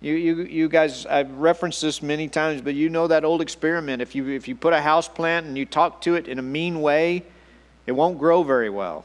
You, 0.00 0.14
you, 0.14 0.42
you 0.42 0.68
guys, 0.68 1.06
I've 1.06 1.32
referenced 1.38 1.80
this 1.80 2.02
many 2.02 2.28
times, 2.28 2.60
but 2.60 2.74
you 2.74 2.88
know 2.88 3.06
that 3.06 3.24
old 3.24 3.40
experiment. 3.40 4.02
If 4.02 4.14
you, 4.14 4.28
if 4.28 4.46
you 4.46 4.54
put 4.54 4.72
a 4.72 4.80
house 4.80 5.08
plant 5.08 5.46
and 5.46 5.56
you 5.56 5.64
talk 5.64 6.02
to 6.02 6.14
it 6.14 6.28
in 6.28 6.38
a 6.38 6.42
mean 6.42 6.82
way, 6.82 7.22
it 7.86 7.92
won't 7.92 8.18
grow 8.18 8.42
very 8.42 8.70
well. 8.70 9.04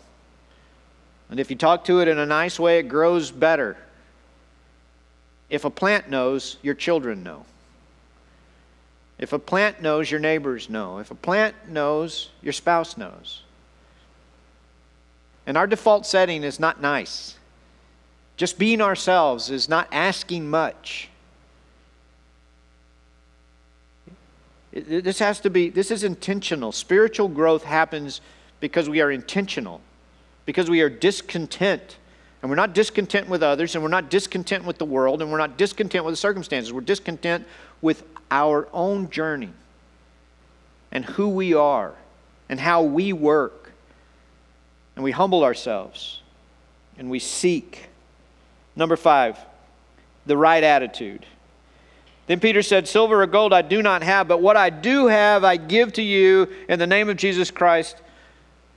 And 1.32 1.40
if 1.40 1.50
you 1.50 1.56
talk 1.56 1.86
to 1.86 2.02
it 2.02 2.10
in 2.10 2.20
a 2.20 2.26
nice 2.26 2.60
way, 2.60 2.80
it 2.80 2.90
grows 2.90 3.32
better. 3.32 3.78
If 5.50 5.64
a 5.64 5.70
plant 5.70 6.10
knows, 6.10 6.58
your 6.62 6.76
children 6.76 7.24
know. 7.24 7.46
If 9.18 9.32
a 9.32 9.40
plant 9.40 9.82
knows, 9.82 10.12
your 10.12 10.20
neighbors 10.20 10.70
know. 10.70 11.00
If 11.00 11.10
a 11.10 11.16
plant 11.16 11.56
knows, 11.70 12.30
your 12.42 12.52
spouse 12.52 12.98
knows. 12.98 13.44
And 15.48 15.58
our 15.58 15.68
default 15.68 16.06
setting 16.06 16.44
is 16.44 16.60
not 16.60 16.82
nice. 16.82 17.38
Just 18.36 18.60
being 18.60 18.82
ourselves 18.82 19.50
is 19.50 19.70
not 19.70 19.88
asking 19.92 20.50
much. 20.50 21.08
This 24.74 25.20
has 25.20 25.40
to 25.42 25.50
be, 25.50 25.70
this 25.70 25.92
is 25.92 26.04
intentional. 26.04 26.72
Spiritual 26.74 27.30
growth 27.30 27.64
happens 27.64 28.20
because 28.60 28.90
we 28.90 29.00
are 29.00 29.12
intentional 29.12 29.82
because 30.46 30.70
we 30.70 30.82
are 30.82 30.90
discontent. 30.90 31.98
And 32.42 32.50
we're 32.50 32.56
not 32.56 32.74
discontent 32.74 33.30
with 33.30 33.44
others, 33.44 33.76
and 33.76 33.84
we're 33.84 33.90
not 33.90 34.10
discontent 34.10 34.66
with 34.66 34.78
the 34.78 34.86
world, 34.86 35.22
and 35.22 35.32
we're 35.32 35.38
not 35.38 35.58
discontent 35.58 36.06
with 36.06 36.14
the 36.14 36.18
circumstances. 36.18 36.74
We're 36.74 36.82
discontent 36.82 37.46
with 37.82 38.04
our 38.32 38.68
own 38.74 39.10
journey 39.10 39.52
and 40.92 41.06
who 41.06 41.30
we 41.30 41.54
are 41.54 41.94
and 42.50 42.60
how 42.60 42.84
we 42.84 43.14
work. 43.14 43.72
And 44.96 45.04
we 45.04 45.12
humble 45.12 45.44
ourselves 45.44 46.22
and 46.98 47.10
we 47.10 47.20
seek. 47.20 47.90
Number 48.76 48.96
five, 48.96 49.38
the 50.26 50.38
right 50.38 50.64
attitude. 50.64 51.26
Then 52.28 52.40
Peter 52.40 52.62
said, 52.62 52.88
Silver 52.88 53.24
or 53.24 53.28
gold 53.28 53.54
I 53.54 53.62
do 53.62 53.82
not 53.82 54.04
have, 54.04 54.28
but 54.28 54.42
what 54.42 54.58
I 54.58 54.70
do 54.70 55.08
have 55.08 55.44
I 55.44 55.58
give 55.58 55.94
to 55.94 56.02
you 56.02 56.48
in 56.70 56.80
the 56.80 56.88
name 56.88 57.10
of 57.10 57.18
Jesus 57.18 57.52
Christ 57.52 57.98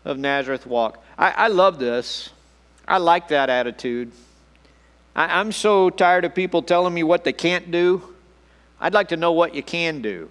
of 0.04 0.18
Nazareth. 0.18 0.66
Walk. 0.66 1.02
I, 1.18 1.30
I 1.30 1.48
love 1.48 1.78
this. 1.78 2.30
I 2.86 2.98
like 2.98 3.28
that 3.28 3.50
attitude. 3.50 4.12
I, 5.16 5.40
I'm 5.40 5.52
so 5.52 5.90
tired 5.90 6.24
of 6.24 6.34
people 6.34 6.62
telling 6.62 6.92
me 6.92 7.02
what 7.02 7.24
they 7.24 7.32
can't 7.32 7.70
do. 7.70 8.02
I'd 8.80 8.94
like 8.94 9.08
to 9.08 9.16
know 9.16 9.32
what 9.32 9.54
you 9.54 9.62
can 9.62 10.02
do. 10.02 10.30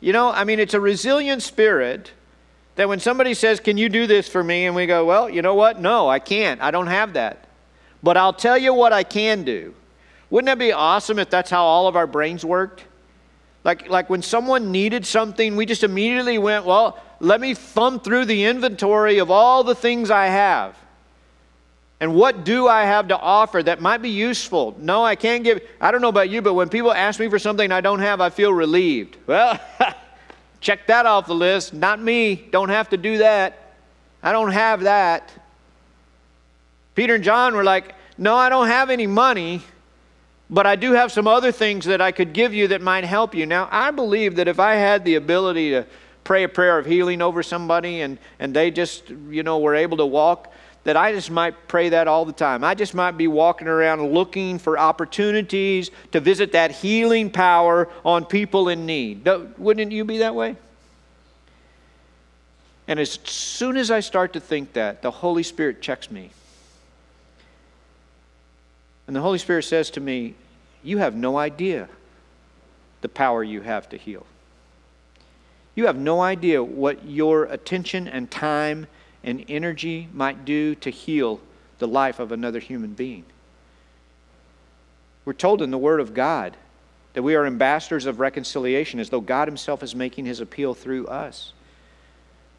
You 0.00 0.12
know, 0.12 0.30
I 0.30 0.44
mean, 0.44 0.60
it's 0.60 0.74
a 0.74 0.80
resilient 0.80 1.42
spirit 1.42 2.12
that 2.76 2.88
when 2.88 3.00
somebody 3.00 3.34
says, 3.34 3.60
Can 3.60 3.78
you 3.78 3.88
do 3.88 4.06
this 4.06 4.28
for 4.28 4.42
me? 4.42 4.66
And 4.66 4.74
we 4.74 4.86
go, 4.86 5.04
Well, 5.04 5.30
you 5.30 5.42
know 5.42 5.54
what? 5.54 5.80
No, 5.80 6.08
I 6.08 6.18
can't. 6.18 6.60
I 6.60 6.70
don't 6.70 6.88
have 6.88 7.14
that. 7.14 7.48
But 8.02 8.16
I'll 8.16 8.34
tell 8.34 8.58
you 8.58 8.74
what 8.74 8.92
I 8.92 9.02
can 9.02 9.44
do. 9.44 9.74
Wouldn't 10.28 10.46
that 10.46 10.58
be 10.58 10.72
awesome 10.72 11.18
if 11.18 11.30
that's 11.30 11.50
how 11.50 11.64
all 11.64 11.86
of 11.86 11.96
our 11.96 12.06
brains 12.06 12.44
worked? 12.44 12.84
Like, 13.62 13.88
like 13.88 14.10
when 14.10 14.20
someone 14.20 14.72
needed 14.72 15.06
something, 15.06 15.56
we 15.56 15.64
just 15.64 15.84
immediately 15.84 16.36
went, 16.36 16.66
Well, 16.66 17.00
let 17.20 17.40
me 17.40 17.54
thumb 17.54 18.00
through 18.00 18.26
the 18.26 18.44
inventory 18.44 19.18
of 19.18 19.30
all 19.30 19.64
the 19.64 19.74
things 19.74 20.10
I 20.10 20.26
have. 20.26 20.76
And 22.00 22.14
what 22.14 22.44
do 22.44 22.66
I 22.68 22.84
have 22.84 23.08
to 23.08 23.18
offer 23.18 23.62
that 23.62 23.80
might 23.80 24.02
be 24.02 24.10
useful? 24.10 24.76
No, 24.78 25.04
I 25.04 25.16
can't 25.16 25.44
give. 25.44 25.62
I 25.80 25.90
don't 25.90 26.02
know 26.02 26.08
about 26.08 26.28
you, 26.28 26.42
but 26.42 26.54
when 26.54 26.68
people 26.68 26.92
ask 26.92 27.20
me 27.20 27.28
for 27.28 27.38
something 27.38 27.72
I 27.72 27.80
don't 27.80 28.00
have, 28.00 28.20
I 28.20 28.30
feel 28.30 28.52
relieved. 28.52 29.16
Well, 29.26 29.58
check 30.60 30.86
that 30.88 31.06
off 31.06 31.26
the 31.26 31.34
list. 31.34 31.72
Not 31.72 32.00
me. 32.00 32.34
Don't 32.50 32.68
have 32.68 32.90
to 32.90 32.96
do 32.96 33.18
that. 33.18 33.72
I 34.22 34.32
don't 34.32 34.50
have 34.50 34.82
that. 34.82 35.32
Peter 36.94 37.14
and 37.14 37.24
John 37.24 37.54
were 37.54 37.64
like, 37.64 37.94
No, 38.18 38.36
I 38.36 38.48
don't 38.48 38.66
have 38.66 38.90
any 38.90 39.06
money, 39.06 39.62
but 40.50 40.66
I 40.66 40.76
do 40.76 40.92
have 40.92 41.12
some 41.12 41.26
other 41.26 41.52
things 41.52 41.84
that 41.86 42.00
I 42.00 42.12
could 42.12 42.32
give 42.32 42.52
you 42.52 42.68
that 42.68 42.82
might 42.82 43.04
help 43.04 43.34
you. 43.34 43.46
Now, 43.46 43.68
I 43.70 43.90
believe 43.92 44.36
that 44.36 44.48
if 44.48 44.58
I 44.58 44.74
had 44.74 45.04
the 45.04 45.14
ability 45.14 45.70
to 45.70 45.86
pray 46.24 46.42
a 46.42 46.48
prayer 46.48 46.78
of 46.78 46.86
healing 46.86 47.22
over 47.22 47.42
somebody 47.42 48.00
and, 48.00 48.18
and 48.38 48.54
they 48.54 48.70
just, 48.70 49.10
you 49.30 49.42
know, 49.42 49.58
were 49.58 49.74
able 49.74 49.98
to 49.98 50.06
walk, 50.06 50.52
that 50.84 50.96
I 50.96 51.12
just 51.12 51.30
might 51.30 51.68
pray 51.68 51.90
that 51.90 52.08
all 52.08 52.24
the 52.24 52.32
time. 52.32 52.64
I 52.64 52.74
just 52.74 52.94
might 52.94 53.12
be 53.12 53.28
walking 53.28 53.68
around 53.68 54.12
looking 54.12 54.58
for 54.58 54.78
opportunities 54.78 55.90
to 56.12 56.20
visit 56.20 56.52
that 56.52 56.70
healing 56.72 57.30
power 57.30 57.88
on 58.04 58.24
people 58.24 58.68
in 58.68 58.84
need. 58.86 59.26
Wouldn't 59.56 59.92
you 59.92 60.04
be 60.04 60.18
that 60.18 60.34
way? 60.34 60.56
And 62.86 63.00
as 63.00 63.12
soon 63.24 63.78
as 63.78 63.90
I 63.90 64.00
start 64.00 64.34
to 64.34 64.40
think 64.40 64.74
that, 64.74 65.00
the 65.00 65.10
Holy 65.10 65.42
Spirit 65.42 65.80
checks 65.80 66.10
me. 66.10 66.30
And 69.06 69.16
the 69.16 69.20
Holy 69.20 69.38
Spirit 69.38 69.64
says 69.64 69.90
to 69.92 70.00
me, 70.00 70.34
You 70.82 70.98
have 70.98 71.14
no 71.14 71.38
idea 71.38 71.88
the 73.00 73.08
power 73.08 73.42
you 73.42 73.62
have 73.62 73.88
to 73.90 73.96
heal. 73.96 74.26
You 75.74 75.86
have 75.86 75.96
no 75.96 76.20
idea 76.20 76.62
what 76.62 77.04
your 77.04 77.44
attention 77.44 78.06
and 78.06 78.30
time 78.30 78.86
and 79.24 79.44
energy 79.48 80.08
might 80.12 80.44
do 80.44 80.74
to 80.76 80.90
heal 80.90 81.40
the 81.78 81.88
life 81.88 82.20
of 82.20 82.30
another 82.30 82.60
human 82.60 82.92
being. 82.92 83.24
We're 85.24 85.32
told 85.32 85.62
in 85.62 85.70
the 85.70 85.78
Word 85.78 86.00
of 86.00 86.14
God 86.14 86.56
that 87.14 87.22
we 87.22 87.34
are 87.34 87.46
ambassadors 87.46 88.06
of 88.06 88.20
reconciliation 88.20 89.00
as 89.00 89.10
though 89.10 89.20
God 89.20 89.48
Himself 89.48 89.82
is 89.82 89.94
making 89.94 90.26
His 90.26 90.40
appeal 90.40 90.74
through 90.74 91.06
us. 91.06 91.52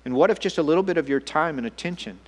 And 0.04 0.13
what 0.13 0.30
if 0.30 0.39
just 0.39 0.58
a 0.58 0.63
little 0.63 0.84
bit 0.84 0.97
of 0.97 1.08
your 1.08 1.19
time 1.19 1.58
and 1.58 1.65
attention, 1.65 2.19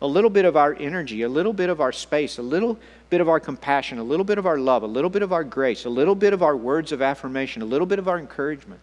a 0.00 0.06
little 0.06 0.30
bit 0.30 0.44
of 0.44 0.56
our 0.56 0.74
energy, 0.74 1.22
a 1.22 1.28
little 1.28 1.52
bit 1.52 1.68
of 1.68 1.80
our 1.80 1.92
space, 1.92 2.38
a 2.38 2.42
little 2.42 2.78
bit 3.10 3.20
of 3.20 3.28
our 3.28 3.40
compassion, 3.40 3.98
a 3.98 4.02
little 4.02 4.24
bit 4.24 4.38
of 4.38 4.46
our 4.46 4.58
love, 4.58 4.82
a 4.82 4.86
little 4.86 5.10
bit 5.10 5.22
of 5.22 5.32
our 5.32 5.44
grace, 5.44 5.84
a 5.84 5.90
little 5.90 6.14
bit 6.14 6.32
of 6.32 6.42
our 6.42 6.56
words 6.56 6.92
of 6.92 7.02
affirmation, 7.02 7.60
a 7.60 7.66
little 7.66 7.86
bit 7.86 7.98
of 7.98 8.08
our 8.08 8.18
encouragement 8.18 8.80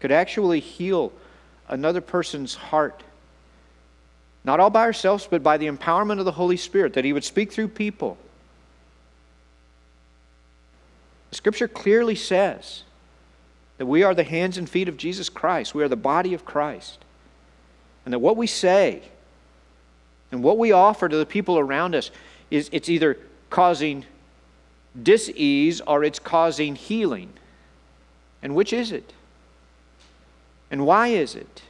could 0.00 0.12
actually 0.12 0.60
heal 0.60 1.12
another 1.68 2.00
person's 2.00 2.54
heart 2.54 3.02
not 4.44 4.60
all 4.60 4.70
by 4.70 4.82
ourselves, 4.82 5.26
but 5.28 5.42
by 5.42 5.56
the 5.56 5.66
empowerment 5.66 6.18
of 6.18 6.26
the 6.26 6.32
Holy 6.32 6.58
Spirit, 6.58 6.92
that 6.94 7.04
He 7.04 7.12
would 7.12 7.24
speak 7.24 7.50
through 7.50 7.68
people. 7.68 8.18
The 11.30 11.36
Scripture 11.36 11.66
clearly 11.66 12.14
says 12.14 12.84
that 13.78 13.86
we 13.86 14.02
are 14.02 14.14
the 14.14 14.22
hands 14.22 14.58
and 14.58 14.68
feet 14.68 14.88
of 14.88 14.98
Jesus 14.98 15.30
Christ, 15.30 15.74
we 15.74 15.82
are 15.82 15.88
the 15.88 15.96
body 15.96 16.34
of 16.34 16.44
Christ. 16.44 16.98
And 18.04 18.12
that 18.12 18.18
what 18.18 18.36
we 18.36 18.46
say 18.46 19.02
and 20.30 20.42
what 20.42 20.58
we 20.58 20.72
offer 20.72 21.08
to 21.08 21.16
the 21.16 21.24
people 21.24 21.58
around 21.58 21.94
us 21.94 22.10
is 22.50 22.68
it's 22.70 22.90
either 22.90 23.18
causing 23.48 24.04
dis-ease 25.02 25.80
or 25.80 26.04
it's 26.04 26.18
causing 26.18 26.76
healing. 26.76 27.32
And 28.42 28.54
which 28.54 28.74
is 28.74 28.92
it? 28.92 29.14
And 30.74 30.84
why 30.84 31.06
is 31.08 31.36
it? 31.36 31.62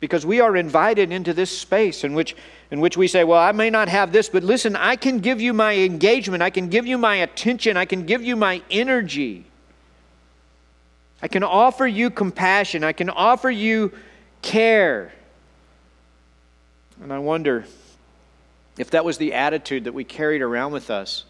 because 0.00 0.24
we 0.24 0.40
are 0.40 0.56
invited 0.56 1.10
into 1.12 1.34
this 1.34 1.56
space 1.56 2.04
in 2.04 2.14
which, 2.14 2.36
in 2.70 2.80
which 2.80 2.96
we 2.96 3.08
say, 3.08 3.24
Well, 3.24 3.40
I 3.40 3.52
may 3.52 3.70
not 3.70 3.88
have 3.88 4.12
this, 4.12 4.28
but 4.28 4.44
listen, 4.44 4.76
I 4.76 4.96
can 4.96 5.18
give 5.18 5.40
you 5.40 5.52
my 5.52 5.74
engagement, 5.74 6.42
I 6.42 6.50
can 6.50 6.68
give 6.68 6.86
you 6.86 6.98
my 6.98 7.16
attention, 7.16 7.76
I 7.76 7.84
can 7.84 8.06
give 8.06 8.22
you 8.22 8.36
my 8.36 8.62
energy. 8.70 9.44
I 11.20 11.26
can 11.26 11.42
offer 11.42 11.86
you 11.86 12.10
compassion, 12.10 12.84
I 12.84 12.92
can 12.92 13.10
offer 13.10 13.50
you 13.50 13.92
care. 14.40 15.12
And 17.02 17.12
I 17.12 17.18
wonder 17.18 17.64
if 18.76 18.90
that 18.90 19.04
was 19.04 19.18
the 19.18 19.34
attitude 19.34 19.84
that 19.84 19.94
we 19.94 20.04
carried 20.04 20.42
around 20.42 20.72
with 20.72 20.90
us. 20.90 21.24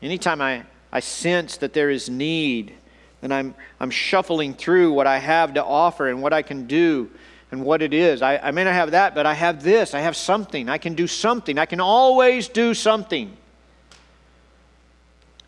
Anytime 0.00 0.40
I, 0.40 0.62
I 0.92 1.00
sense 1.00 1.56
that 1.56 1.72
there 1.72 1.90
is 1.90 2.08
need, 2.08 2.74
and 3.22 3.32
I'm, 3.32 3.54
I'm 3.78 3.90
shuffling 3.90 4.54
through 4.54 4.92
what 4.92 5.06
I 5.06 5.18
have 5.18 5.54
to 5.54 5.64
offer 5.64 6.08
and 6.08 6.22
what 6.22 6.32
I 6.32 6.42
can 6.42 6.66
do 6.66 7.10
and 7.50 7.64
what 7.64 7.82
it 7.82 7.92
is. 7.92 8.22
I, 8.22 8.38
I 8.38 8.50
may 8.50 8.64
not 8.64 8.74
have 8.74 8.92
that, 8.92 9.14
but 9.14 9.26
I 9.26 9.34
have 9.34 9.62
this. 9.62 9.94
I 9.94 10.00
have 10.00 10.16
something. 10.16 10.68
I 10.68 10.78
can 10.78 10.94
do 10.94 11.06
something. 11.06 11.58
I 11.58 11.66
can 11.66 11.80
always 11.80 12.48
do 12.48 12.74
something. 12.74 13.36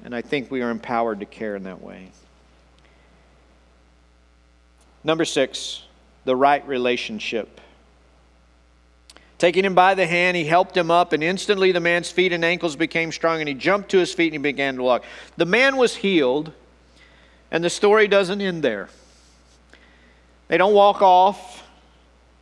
And 0.04 0.14
I 0.14 0.20
think 0.20 0.50
we 0.50 0.62
are 0.62 0.70
empowered 0.70 1.20
to 1.20 1.26
care 1.26 1.54
in 1.54 1.62
that 1.62 1.80
way. 1.80 2.10
Number 5.04 5.24
six, 5.24 5.82
the 6.24 6.36
right 6.36 6.66
relationship. 6.66 7.60
Taking 9.38 9.64
him 9.64 9.74
by 9.74 9.94
the 9.94 10.06
hand, 10.06 10.36
he 10.36 10.44
helped 10.44 10.76
him 10.76 10.88
up, 10.90 11.12
and 11.12 11.22
instantly 11.22 11.72
the 11.72 11.80
man's 11.80 12.10
feet 12.10 12.32
and 12.32 12.44
ankles 12.44 12.76
became 12.76 13.10
strong, 13.10 13.40
and 13.40 13.48
he 13.48 13.54
jumped 13.54 13.90
to 13.90 13.98
his 13.98 14.14
feet 14.14 14.32
and 14.32 14.34
he 14.34 14.38
began 14.38 14.76
to 14.76 14.82
walk. 14.82 15.04
The 15.36 15.46
man 15.46 15.76
was 15.76 15.96
healed 15.96 16.52
and 17.52 17.62
the 17.62 17.70
story 17.70 18.08
doesn't 18.08 18.40
end 18.40 18.64
there. 18.64 18.88
They 20.48 20.56
don't 20.56 20.72
walk 20.72 21.02
off. 21.02 21.68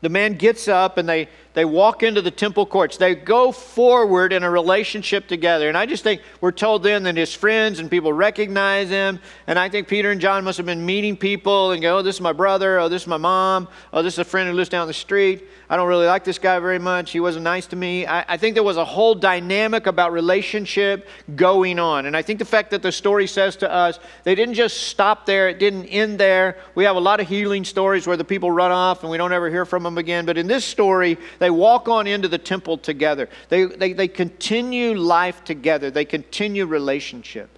The 0.03 0.09
man 0.09 0.35
gets 0.35 0.69
up 0.69 0.97
and 0.97 1.09
they, 1.09 1.29
they 1.53 1.65
walk 1.65 2.05
into 2.05 2.23
the 2.23 2.31
temple 2.31 2.65
courts. 2.65 2.97
They 2.97 3.17
go 3.17 3.51
forward 3.51 4.33
in 4.33 4.45
a 4.45 4.51
relationship 4.51 5.27
together. 5.27 5.69
And 5.69 5.77
I 5.77 5.85
just 5.85 6.05
think 6.05 6.23
we're 6.41 6.53
told 6.53 6.85
then 6.85 7.03
that 7.03 7.17
his 7.17 7.35
friends 7.35 7.81
and 7.81 7.91
people 7.91 8.13
recognize 8.13 8.89
him. 8.89 9.19
And 9.49 9.59
I 9.59 9.69
think 9.69 9.89
Peter 9.89 10.13
and 10.13 10.21
John 10.21 10.45
must 10.45 10.59
have 10.59 10.67
been 10.67 10.87
meeting 10.87 11.17
people 11.17 11.73
and 11.73 11.83
go, 11.83 11.99
oh, 11.99 12.03
this 12.03 12.17
is 12.17 12.21
my 12.21 12.33
brother. 12.33 12.79
Oh, 12.79 12.89
this 12.89 13.03
is 13.03 13.09
my 13.09 13.17
mom. 13.17 13.67
Oh, 13.93 14.03
this 14.03 14.15
is 14.15 14.21
a 14.21 14.25
friend 14.25 14.49
who 14.49 14.55
lives 14.55 14.69
down 14.69 14.87
the 14.87 14.95
street. 14.95 15.45
I 15.69 15.77
don't 15.77 15.87
really 15.89 16.07
like 16.07 16.25
this 16.25 16.39
guy 16.39 16.59
very 16.59 16.81
much. 16.81 17.13
He 17.13 17.21
wasn't 17.21 17.45
nice 17.45 17.67
to 17.69 17.77
me. 17.77 18.05
I, 18.05 18.25
I, 18.35 18.37
think 18.37 18.55
there 18.55 18.65
was 18.65 18.77
a 18.77 18.85
whole 18.85 19.15
dynamic 19.15 19.87
about 19.87 20.13
relationship 20.13 21.07
going 21.37 21.79
on. 21.79 22.07
And 22.07 22.17
I 22.17 22.23
think 22.23 22.41
the 22.41 22.45
fact 22.45 22.73
that 22.73 22.83
the 22.83 22.91
story 22.91 23.29
says 23.29 23.55
to 23.59 23.73
us, 23.73 24.01
they 24.25 24.35
didn't 24.35 24.55
just 24.55 24.89
stop 24.89 25.27
there, 25.27 25.49
it 25.49 25.61
didn't 25.61 25.87
end 25.87 26.19
there. 26.19 26.59
We 26.75 26.83
have 26.85 26.97
a 26.97 27.01
lot 27.01 27.21
of 27.21 27.29
healing 27.29 27.65
stories 27.65 28.05
where 28.05 28.17
the 28.17 28.25
people 28.25 28.51
run 28.51 28.73
off 28.73 29.03
and 29.03 29.13
we 29.13 29.17
don't 29.17 29.33
ever 29.33 29.49
hear 29.49 29.65
from 29.65 29.85
them 29.85 29.97
again. 29.97 30.27
But 30.27 30.39
in 30.39 30.49
this 30.49 30.65
story, 30.65 31.19
they 31.41 31.51
walk 31.51 31.89
on 31.89 32.07
into 32.07 32.29
the 32.29 32.39
temple 32.39 32.79
together, 32.79 33.29
they, 33.49 33.65
they, 33.65 33.93
they 33.95 34.07
continue 34.07 34.95
life 34.95 35.43
together, 35.43 35.91
they 35.91 36.05
continue 36.05 36.67
relationship. 36.67 37.49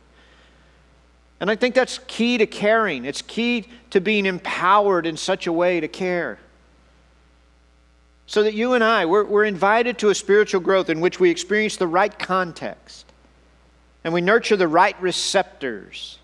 And 1.40 1.50
I 1.50 1.56
think 1.56 1.74
that's 1.74 1.98
key 2.06 2.38
to 2.38 2.46
caring. 2.46 3.04
It's 3.04 3.20
key 3.20 3.66
to 3.90 4.00
being 4.00 4.26
empowered 4.26 5.04
in 5.04 5.16
such 5.16 5.48
a 5.48 5.52
way 5.52 5.80
to 5.80 5.88
care. 5.88 6.38
So 8.26 8.44
that 8.44 8.54
you 8.54 8.74
and 8.74 8.84
I, 8.84 9.04
we're, 9.06 9.24
we're 9.24 9.44
invited 9.44 9.98
to 9.98 10.10
a 10.10 10.14
spiritual 10.14 10.60
growth 10.60 10.88
in 10.88 11.00
which 11.00 11.18
we 11.18 11.28
experience 11.30 11.76
the 11.76 11.88
right 11.88 12.16
context 12.16 13.06
and 14.04 14.14
we 14.14 14.20
nurture 14.20 14.56
the 14.56 14.68
right 14.68 15.00
receptors 15.02 16.18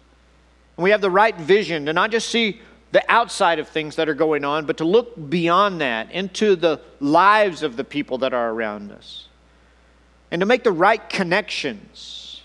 and 0.76 0.84
we 0.84 0.90
have 0.90 1.00
the 1.00 1.10
right 1.10 1.36
vision 1.36 1.86
to 1.86 1.92
not 1.92 2.12
just 2.12 2.28
see 2.28 2.60
the 2.92 3.04
outside 3.08 3.58
of 3.58 3.68
things 3.68 3.96
that 3.96 4.08
are 4.08 4.14
going 4.14 4.44
on, 4.44 4.64
but 4.64 4.78
to 4.78 4.84
look 4.84 5.30
beyond 5.30 5.80
that 5.80 6.10
into 6.10 6.56
the 6.56 6.80
lives 7.00 7.62
of 7.62 7.76
the 7.76 7.84
people 7.84 8.18
that 8.18 8.32
are 8.32 8.50
around 8.50 8.90
us 8.92 9.28
and 10.30 10.40
to 10.40 10.46
make 10.46 10.64
the 10.64 10.72
right 10.72 11.08
connections 11.08 12.42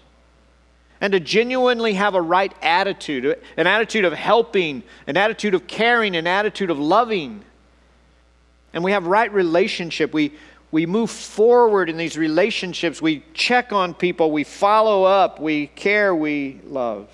and 0.99 1.11
to 1.13 1.19
genuinely 1.19 1.93
have 1.93 2.15
a 2.15 2.21
right 2.21 2.53
attitude 2.61 3.37
an 3.57 3.67
attitude 3.67 4.05
of 4.05 4.13
helping, 4.13 4.83
an 5.07 5.17
attitude 5.17 5.53
of 5.53 5.67
caring, 5.67 6.15
an 6.15 6.27
attitude 6.27 6.69
of 6.69 6.79
loving. 6.79 7.43
And 8.73 8.83
we 8.83 8.91
have 8.91 9.05
right 9.05 9.31
relationship. 9.31 10.13
We, 10.13 10.33
we 10.71 10.85
move 10.85 11.11
forward 11.11 11.89
in 11.89 11.97
these 11.97 12.17
relationships. 12.17 13.01
We 13.01 13.23
check 13.33 13.71
on 13.71 13.93
people. 13.93 14.31
We 14.31 14.43
follow 14.43 15.03
up. 15.03 15.39
We 15.39 15.67
care. 15.67 16.15
We 16.15 16.61
love. 16.65 17.07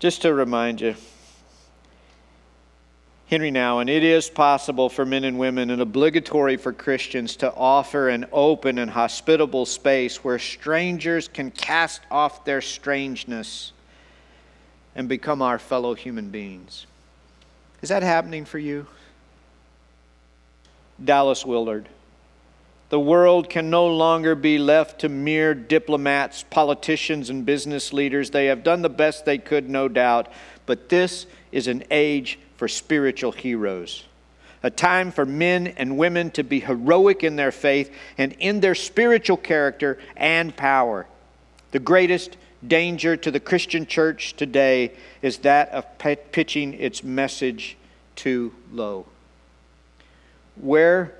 Just 0.00 0.22
to 0.22 0.32
remind 0.32 0.80
you, 0.80 0.94
Henri 3.30 3.50
Nouwen, 3.52 3.90
it 3.90 4.02
is 4.02 4.30
possible 4.30 4.88
for 4.88 5.04
men 5.04 5.24
and 5.24 5.38
women 5.38 5.68
and 5.68 5.82
obligatory 5.82 6.56
for 6.56 6.72
Christians 6.72 7.36
to 7.36 7.52
offer 7.54 8.08
an 8.08 8.24
open 8.32 8.78
and 8.78 8.90
hospitable 8.90 9.66
space 9.66 10.24
where 10.24 10.38
strangers 10.38 11.28
can 11.28 11.50
cast 11.50 12.00
off 12.10 12.46
their 12.46 12.62
strangeness 12.62 13.72
and 14.96 15.06
become 15.06 15.42
our 15.42 15.58
fellow 15.58 15.92
human 15.92 16.30
beings. 16.30 16.86
Is 17.82 17.90
that 17.90 18.02
happening 18.02 18.46
for 18.46 18.58
you? 18.58 18.86
Dallas 21.04 21.44
Willard. 21.44 21.90
The 22.90 23.00
world 23.00 23.48
can 23.48 23.70
no 23.70 23.86
longer 23.86 24.34
be 24.34 24.58
left 24.58 25.00
to 25.00 25.08
mere 25.08 25.54
diplomats, 25.54 26.44
politicians, 26.50 27.30
and 27.30 27.46
business 27.46 27.92
leaders. 27.92 28.30
They 28.30 28.46
have 28.46 28.64
done 28.64 28.82
the 28.82 28.90
best 28.90 29.24
they 29.24 29.38
could, 29.38 29.70
no 29.70 29.86
doubt, 29.86 30.26
but 30.66 30.88
this 30.88 31.26
is 31.52 31.68
an 31.68 31.84
age 31.92 32.40
for 32.56 32.66
spiritual 32.66 33.30
heroes. 33.30 34.06
A 34.64 34.70
time 34.70 35.12
for 35.12 35.24
men 35.24 35.68
and 35.68 35.96
women 35.96 36.32
to 36.32 36.42
be 36.42 36.58
heroic 36.58 37.22
in 37.22 37.36
their 37.36 37.52
faith 37.52 37.94
and 38.18 38.32
in 38.40 38.58
their 38.58 38.74
spiritual 38.74 39.36
character 39.36 39.98
and 40.16 40.54
power. 40.54 41.06
The 41.70 41.78
greatest 41.78 42.36
danger 42.66 43.16
to 43.16 43.30
the 43.30 43.40
Christian 43.40 43.86
church 43.86 44.34
today 44.34 44.92
is 45.22 45.38
that 45.38 45.68
of 45.70 45.86
pitching 46.32 46.74
its 46.74 47.04
message 47.04 47.76
too 48.16 48.52
low. 48.72 49.06
Where 50.56 51.14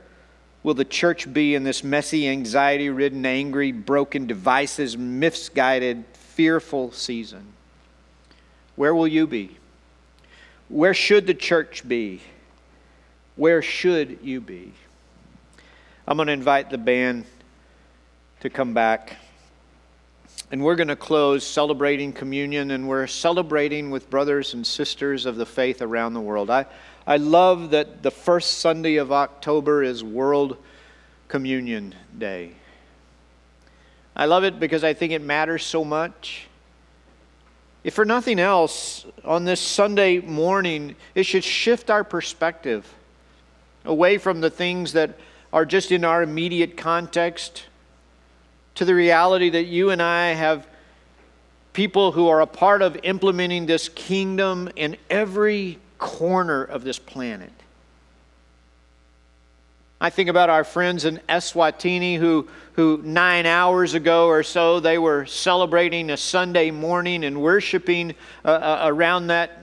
will 0.62 0.74
the 0.74 0.84
church 0.84 1.32
be 1.32 1.54
in 1.54 1.64
this 1.64 1.82
messy, 1.82 2.28
anxiety 2.28 2.90
ridden, 2.90 3.24
angry, 3.24 3.72
broken, 3.72 4.26
devices, 4.26 4.96
misguided, 4.96 6.04
fearful 6.12 6.92
season? 6.92 7.44
Where 8.76 8.94
will 8.94 9.08
you 9.08 9.26
be? 9.26 9.56
Where 10.68 10.94
should 10.94 11.26
the 11.26 11.34
church 11.34 11.86
be? 11.86 12.20
Where 13.36 13.62
should 13.62 14.18
you 14.22 14.40
be? 14.40 14.72
I'm 16.06 16.16
going 16.16 16.26
to 16.26 16.32
invite 16.32 16.70
the 16.70 16.78
band 16.78 17.24
to 18.40 18.50
come 18.50 18.74
back. 18.74 19.16
And 20.52 20.62
we're 20.62 20.74
going 20.74 20.88
to 20.88 20.96
close 20.96 21.46
celebrating 21.46 22.12
communion, 22.12 22.72
and 22.72 22.88
we're 22.88 23.06
celebrating 23.06 23.90
with 23.90 24.10
brothers 24.10 24.54
and 24.54 24.66
sisters 24.66 25.26
of 25.26 25.36
the 25.36 25.46
faith 25.46 25.80
around 25.80 26.14
the 26.14 26.20
world. 26.20 26.50
I, 26.50 26.66
I 27.06 27.16
love 27.16 27.70
that 27.70 28.02
the 28.02 28.10
first 28.10 28.58
Sunday 28.58 28.96
of 28.96 29.10
October 29.10 29.82
is 29.82 30.04
World 30.04 30.56
Communion 31.28 31.94
Day. 32.16 32.52
I 34.14 34.26
love 34.26 34.44
it 34.44 34.60
because 34.60 34.84
I 34.84 34.92
think 34.92 35.12
it 35.12 35.22
matters 35.22 35.64
so 35.64 35.84
much. 35.84 36.46
If 37.82 37.94
for 37.94 38.04
nothing 38.04 38.38
else, 38.38 39.06
on 39.24 39.44
this 39.44 39.60
Sunday 39.60 40.20
morning, 40.20 40.96
it 41.14 41.24
should 41.24 41.44
shift 41.44 41.88
our 41.88 42.04
perspective 42.04 42.94
away 43.86 44.18
from 44.18 44.42
the 44.42 44.50
things 44.50 44.92
that 44.92 45.18
are 45.52 45.64
just 45.64 45.90
in 45.90 46.04
our 46.04 46.22
immediate 46.22 46.76
context 46.76 47.66
to 48.74 48.84
the 48.84 48.94
reality 48.94 49.48
that 49.50 49.64
you 49.64 49.90
and 49.90 50.02
I 50.02 50.34
have 50.34 50.66
people 51.72 52.12
who 52.12 52.28
are 52.28 52.42
a 52.42 52.46
part 52.46 52.82
of 52.82 52.98
implementing 53.02 53.64
this 53.64 53.88
kingdom 53.88 54.68
in 54.76 54.96
every 55.08 55.78
corner 56.00 56.64
of 56.64 56.82
this 56.82 56.98
planet. 56.98 57.52
I 60.00 60.08
think 60.08 60.30
about 60.30 60.48
our 60.48 60.64
friends 60.64 61.04
in 61.04 61.20
Eswatini 61.28 62.16
who, 62.16 62.48
who 62.72 63.02
nine 63.04 63.44
hours 63.44 63.92
ago 63.92 64.28
or 64.28 64.42
so, 64.42 64.80
they 64.80 64.96
were 64.96 65.26
celebrating 65.26 66.08
a 66.08 66.16
Sunday 66.16 66.70
morning 66.70 67.22
and 67.22 67.42
worshiping 67.42 68.14
uh, 68.42 68.48
uh, 68.48 68.80
around 68.86 69.26
that 69.26 69.58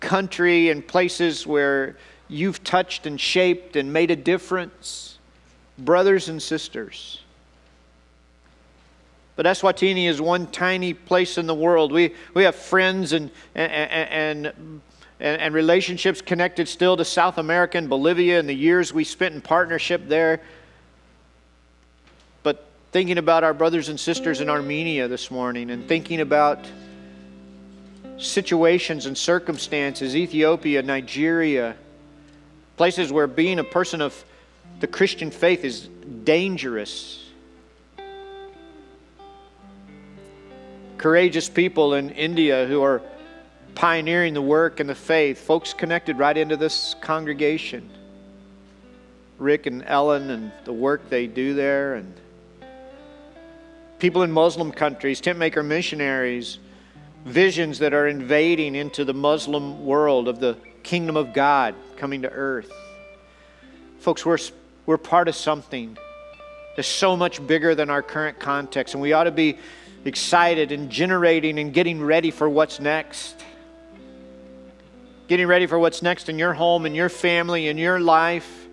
country 0.00 0.70
and 0.70 0.86
places 0.86 1.46
where 1.46 1.98
you've 2.28 2.64
touched 2.64 3.04
and 3.06 3.20
shaped 3.20 3.76
and 3.76 3.92
made 3.92 4.10
a 4.10 4.16
difference. 4.16 5.18
Brothers 5.78 6.30
and 6.30 6.42
sisters. 6.42 7.20
But 9.36 9.44
Eswatini 9.44 10.08
is 10.08 10.20
one 10.20 10.46
tiny 10.46 10.94
place 10.94 11.36
in 11.36 11.46
the 11.46 11.54
world. 11.54 11.92
We, 11.92 12.14
we 12.32 12.44
have 12.44 12.54
friends 12.54 13.12
and, 13.12 13.30
and, 13.54 14.46
and 14.46 14.80
and, 15.24 15.40
and 15.40 15.54
relationships 15.54 16.20
connected 16.20 16.68
still 16.68 16.98
to 16.98 17.04
South 17.04 17.38
America 17.38 17.78
and 17.78 17.88
Bolivia 17.88 18.38
and 18.38 18.46
the 18.46 18.54
years 18.54 18.92
we 18.92 19.04
spent 19.04 19.34
in 19.34 19.40
partnership 19.40 20.06
there. 20.06 20.42
But 22.42 22.66
thinking 22.92 23.16
about 23.16 23.42
our 23.42 23.54
brothers 23.54 23.88
and 23.88 23.98
sisters 23.98 24.42
in 24.42 24.50
Armenia 24.50 25.08
this 25.08 25.30
morning 25.30 25.70
and 25.70 25.88
thinking 25.88 26.20
about 26.20 26.66
situations 28.18 29.06
and 29.06 29.16
circumstances, 29.16 30.14
Ethiopia, 30.14 30.82
Nigeria, 30.82 31.74
places 32.76 33.10
where 33.10 33.26
being 33.26 33.58
a 33.58 33.64
person 33.64 34.02
of 34.02 34.22
the 34.80 34.86
Christian 34.86 35.30
faith 35.30 35.64
is 35.64 35.88
dangerous. 36.24 37.24
Courageous 40.98 41.48
people 41.48 41.94
in 41.94 42.10
India 42.10 42.66
who 42.66 42.82
are 42.82 43.00
pioneering 43.74 44.34
the 44.34 44.42
work 44.42 44.80
and 44.80 44.88
the 44.88 44.94
faith, 44.94 45.38
folks 45.38 45.72
connected 45.72 46.18
right 46.18 46.36
into 46.36 46.56
this 46.56 46.94
congregation. 47.00 47.90
Rick 49.38 49.66
and 49.66 49.82
Ellen 49.86 50.30
and 50.30 50.52
the 50.64 50.72
work 50.72 51.10
they 51.10 51.26
do 51.26 51.54
there, 51.54 51.94
and 51.94 52.14
people 53.98 54.22
in 54.22 54.30
Muslim 54.30 54.70
countries, 54.70 55.20
tent 55.20 55.38
maker 55.38 55.62
missionaries, 55.62 56.58
visions 57.24 57.78
that 57.80 57.92
are 57.92 58.06
invading 58.06 58.74
into 58.74 59.04
the 59.04 59.14
Muslim 59.14 59.84
world 59.84 60.28
of 60.28 60.38
the 60.38 60.56
kingdom 60.82 61.16
of 61.16 61.32
God 61.32 61.74
coming 61.96 62.22
to 62.22 62.30
earth. 62.30 62.70
Folks, 63.98 64.24
we're, 64.24 64.38
we're 64.86 64.98
part 64.98 65.26
of 65.28 65.34
something 65.34 65.96
that's 66.76 66.86
so 66.86 67.16
much 67.16 67.44
bigger 67.46 67.74
than 67.74 67.90
our 67.90 68.02
current 68.02 68.38
context, 68.38 68.94
and 68.94 69.02
we 69.02 69.12
ought 69.12 69.24
to 69.24 69.30
be 69.30 69.58
excited 70.04 70.70
and 70.70 70.90
generating 70.90 71.58
and 71.58 71.72
getting 71.72 72.02
ready 72.02 72.30
for 72.30 72.48
what's 72.48 72.78
next 72.78 73.42
getting 75.28 75.46
ready 75.46 75.66
for 75.66 75.78
what's 75.78 76.02
next 76.02 76.28
in 76.28 76.38
your 76.38 76.52
home, 76.52 76.86
in 76.86 76.94
your 76.94 77.08
family, 77.08 77.68
in 77.68 77.78
your 77.78 78.00
life. 78.00 78.66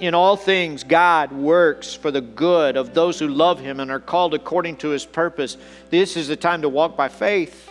In 0.00 0.14
all 0.14 0.36
things, 0.36 0.82
God 0.82 1.30
works 1.30 1.94
for 1.94 2.10
the 2.10 2.20
good 2.20 2.76
of 2.76 2.92
those 2.92 3.20
who 3.20 3.28
love 3.28 3.60
Him 3.60 3.78
and 3.78 3.90
are 3.90 4.00
called 4.00 4.34
according 4.34 4.76
to 4.78 4.88
His 4.88 5.04
purpose. 5.04 5.56
This 5.90 6.16
is 6.16 6.26
the 6.26 6.36
time 6.36 6.62
to 6.62 6.68
walk 6.68 6.96
by 6.96 7.08
faith. 7.08 7.70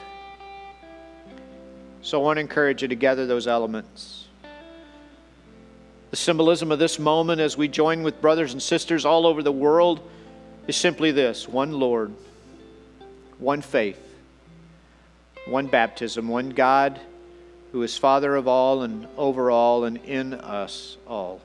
So 2.01 2.21
I 2.21 2.23
want 2.23 2.37
to 2.37 2.41
encourage 2.41 2.81
you 2.81 2.87
to 2.87 2.95
gather 2.95 3.27
those 3.27 3.47
elements. 3.47 4.27
The 6.09 6.15
symbolism 6.15 6.71
of 6.71 6.79
this 6.79 6.99
moment 6.99 7.41
as 7.41 7.57
we 7.57 7.67
join 7.67 8.03
with 8.03 8.21
brothers 8.21 8.53
and 8.53 8.61
sisters 8.61 9.05
all 9.05 9.27
over 9.27 9.43
the 9.43 9.51
world 9.51 9.99
is 10.67 10.77
simply 10.77 11.11
this 11.11 11.47
one 11.47 11.73
Lord, 11.73 12.13
one 13.39 13.61
faith 13.61 14.10
one 15.45 15.67
baptism, 15.67 16.27
one 16.27 16.49
God 16.49 16.99
who 17.71 17.81
is 17.83 17.97
Father 17.97 18.35
of 18.35 18.47
all 18.47 18.83
and 18.83 19.07
over 19.17 19.49
all 19.49 19.85
and 19.85 19.97
in 19.97 20.33
us 20.33 20.97
all. 21.07 21.41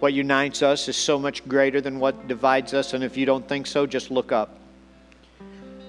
What 0.00 0.12
unites 0.12 0.62
us 0.62 0.88
is 0.88 0.96
so 0.96 1.18
much 1.18 1.46
greater 1.48 1.80
than 1.80 1.98
what 1.98 2.28
divides 2.28 2.74
us, 2.74 2.92
and 2.92 3.02
if 3.02 3.16
you 3.16 3.24
don't 3.24 3.48
think 3.48 3.66
so, 3.66 3.86
just 3.86 4.10
look 4.10 4.32
up. 4.32 4.58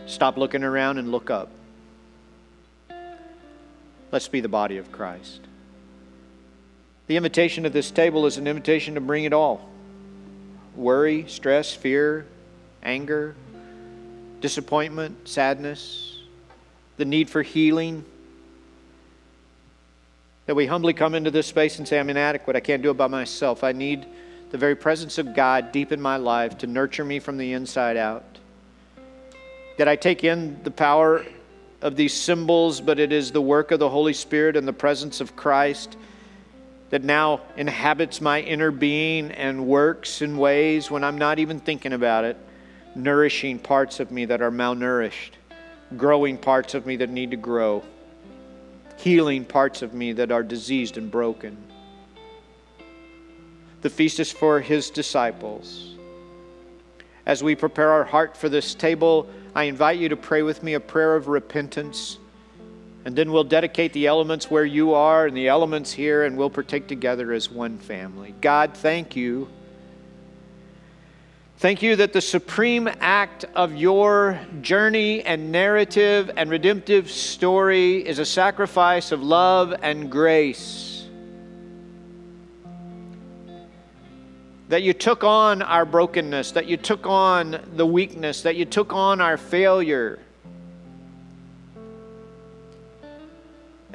Stop 0.05 0.37
looking 0.37 0.63
around 0.63 0.99
and 0.99 1.11
look 1.11 1.29
up. 1.29 1.49
Let's 4.11 4.29
be 4.29 4.39
the 4.39 4.47
body 4.47 4.77
of 4.77 4.91
Christ. 4.91 5.41
The 7.07 7.17
invitation 7.17 7.65
at 7.65 7.73
this 7.73 7.91
table 7.91 8.25
is 8.25 8.38
an 8.38 8.47
invitation 8.47 8.95
to 8.95 9.01
bring 9.01 9.25
it 9.25 9.34
all 9.34 9.69
worry, 10.75 11.25
stress, 11.27 11.73
fear, 11.73 12.25
anger, 12.84 13.36
disappointment, 14.41 15.27
sadness, 15.27 16.19
the 16.97 17.05
need 17.05 17.29
for 17.29 17.41
healing. 17.41 18.05
That 20.45 20.55
we 20.55 20.67
humbly 20.67 20.93
come 20.93 21.15
into 21.15 21.31
this 21.31 21.47
space 21.47 21.79
and 21.79 21.88
say, 21.88 21.99
I'm 21.99 22.09
inadequate. 22.09 22.55
I 22.55 22.59
can't 22.59 22.83
do 22.83 22.91
it 22.91 22.97
by 22.97 23.07
myself. 23.07 23.63
I 23.63 23.71
need 23.71 24.05
the 24.51 24.57
very 24.57 24.75
presence 24.75 25.17
of 25.17 25.33
God 25.33 25.71
deep 25.71 25.91
in 25.91 25.99
my 25.99 26.17
life 26.17 26.57
to 26.59 26.67
nurture 26.67 27.03
me 27.03 27.19
from 27.19 27.38
the 27.38 27.53
inside 27.53 27.97
out. 27.97 28.23
That 29.77 29.88
I 29.88 29.95
take 29.95 30.23
in 30.23 30.61
the 30.63 30.71
power 30.71 31.25
of 31.81 31.95
these 31.95 32.13
symbols, 32.13 32.79
but 32.79 32.99
it 32.99 33.11
is 33.11 33.31
the 33.31 33.41
work 33.41 33.71
of 33.71 33.79
the 33.79 33.89
Holy 33.89 34.13
Spirit 34.13 34.55
and 34.55 34.67
the 34.67 34.73
presence 34.73 35.19
of 35.19 35.36
Christ 35.36 35.97
that 36.89 37.03
now 37.03 37.41
inhabits 37.57 38.21
my 38.21 38.41
inner 38.41 38.71
being 38.71 39.31
and 39.31 39.67
works 39.67 40.21
in 40.21 40.38
ways 40.38 40.89
when 40.91 41.03
I'm 41.03 41.17
not 41.17 41.39
even 41.39 41.59
thinking 41.59 41.93
about 41.93 42.23
it, 42.23 42.38
nourishing 42.95 43.59
parts 43.59 43.99
of 43.99 44.11
me 44.11 44.25
that 44.25 44.41
are 44.41 44.51
malnourished, 44.51 45.31
growing 45.97 46.37
parts 46.37 46.73
of 46.73 46.85
me 46.85 46.95
that 46.95 47.09
need 47.09 47.31
to 47.31 47.37
grow, 47.37 47.83
healing 48.97 49.45
parts 49.45 49.81
of 49.81 49.93
me 49.93 50.13
that 50.13 50.31
are 50.31 50.43
diseased 50.43 50.97
and 50.97 51.11
broken. 51.11 51.57
The 53.81 53.89
feast 53.89 54.19
is 54.19 54.31
for 54.31 54.61
his 54.61 54.89
disciples. 54.89 55.93
As 57.25 57.43
we 57.43 57.55
prepare 57.55 57.91
our 57.91 58.03
heart 58.03 58.37
for 58.37 58.49
this 58.49 58.73
table, 58.73 59.29
I 59.53 59.63
invite 59.63 59.99
you 59.99 60.09
to 60.09 60.17
pray 60.17 60.41
with 60.41 60.63
me 60.63 60.73
a 60.73 60.79
prayer 60.79 61.15
of 61.15 61.27
repentance. 61.27 62.17
And 63.03 63.15
then 63.15 63.31
we'll 63.31 63.43
dedicate 63.43 63.93
the 63.93 64.07
elements 64.07 64.49
where 64.49 64.65
you 64.65 64.93
are 64.95 65.27
and 65.27 65.37
the 65.37 65.47
elements 65.47 65.91
here, 65.91 66.23
and 66.23 66.35
we'll 66.35 66.49
partake 66.49 66.87
together 66.87 67.31
as 67.31 67.51
one 67.51 67.77
family. 67.77 68.33
God, 68.41 68.75
thank 68.75 69.15
you. 69.15 69.47
Thank 71.58 71.82
you 71.82 71.95
that 71.95 72.12
the 72.12 72.22
supreme 72.22 72.89
act 72.99 73.45
of 73.56 73.76
your 73.76 74.39
journey 74.62 75.24
and 75.24 75.51
narrative 75.51 76.30
and 76.36 76.49
redemptive 76.49 77.10
story 77.10 78.06
is 78.06 78.20
a 78.20 78.26
sacrifice 78.26 79.12
of 79.12 79.24
love 79.24 79.74
and 79.82 80.12
grace. 80.12 80.95
that 84.70 84.82
you 84.82 84.93
took 84.93 85.24
on 85.24 85.62
our 85.62 85.86
brokenness, 85.86 86.51
that 86.51 86.66
you 86.66 86.78
took 86.78 87.06
on 87.06 87.64
the 87.76 87.86
weakness, 87.86 88.41
that 88.41 88.56
you 88.56 88.66
took 88.66 88.93
on 88.93 89.22
our 89.22 89.38
failure. 89.38 90.20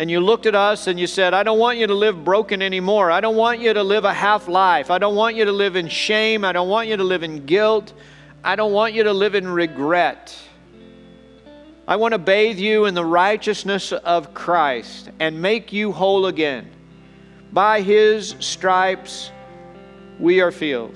And 0.00 0.10
you 0.10 0.20
looked 0.20 0.46
at 0.46 0.54
us 0.54 0.86
and 0.86 0.98
you 0.98 1.06
said, 1.06 1.34
I 1.34 1.42
don't 1.42 1.58
want 1.58 1.76
you 1.76 1.86
to 1.86 1.92
live 1.92 2.24
broken 2.24 2.62
anymore. 2.62 3.10
I 3.10 3.20
don't 3.20 3.36
want 3.36 3.60
you 3.60 3.74
to 3.74 3.82
live 3.82 4.06
a 4.06 4.14
half 4.14 4.48
life. 4.48 4.90
I 4.90 4.96
don't 4.96 5.14
want 5.14 5.36
you 5.36 5.44
to 5.44 5.52
live 5.52 5.76
in 5.76 5.88
shame. 5.88 6.42
I 6.42 6.52
don't 6.52 6.70
want 6.70 6.88
you 6.88 6.96
to 6.96 7.04
live 7.04 7.22
in 7.22 7.44
guilt. 7.44 7.92
I 8.42 8.56
don't 8.56 8.72
want 8.72 8.94
you 8.94 9.02
to 9.02 9.12
live 9.12 9.34
in 9.34 9.46
regret. 9.46 10.34
I 11.86 11.96
want 11.96 12.12
to 12.12 12.18
bathe 12.18 12.58
you 12.58 12.86
in 12.86 12.94
the 12.94 13.04
righteousness 13.04 13.92
of 13.92 14.32
Christ 14.32 15.10
and 15.20 15.42
make 15.42 15.70
you 15.70 15.92
whole 15.92 16.24
again. 16.24 16.70
By 17.52 17.82
his 17.82 18.36
stripes, 18.38 19.30
we 20.18 20.40
are 20.40 20.50
healed. 20.50 20.94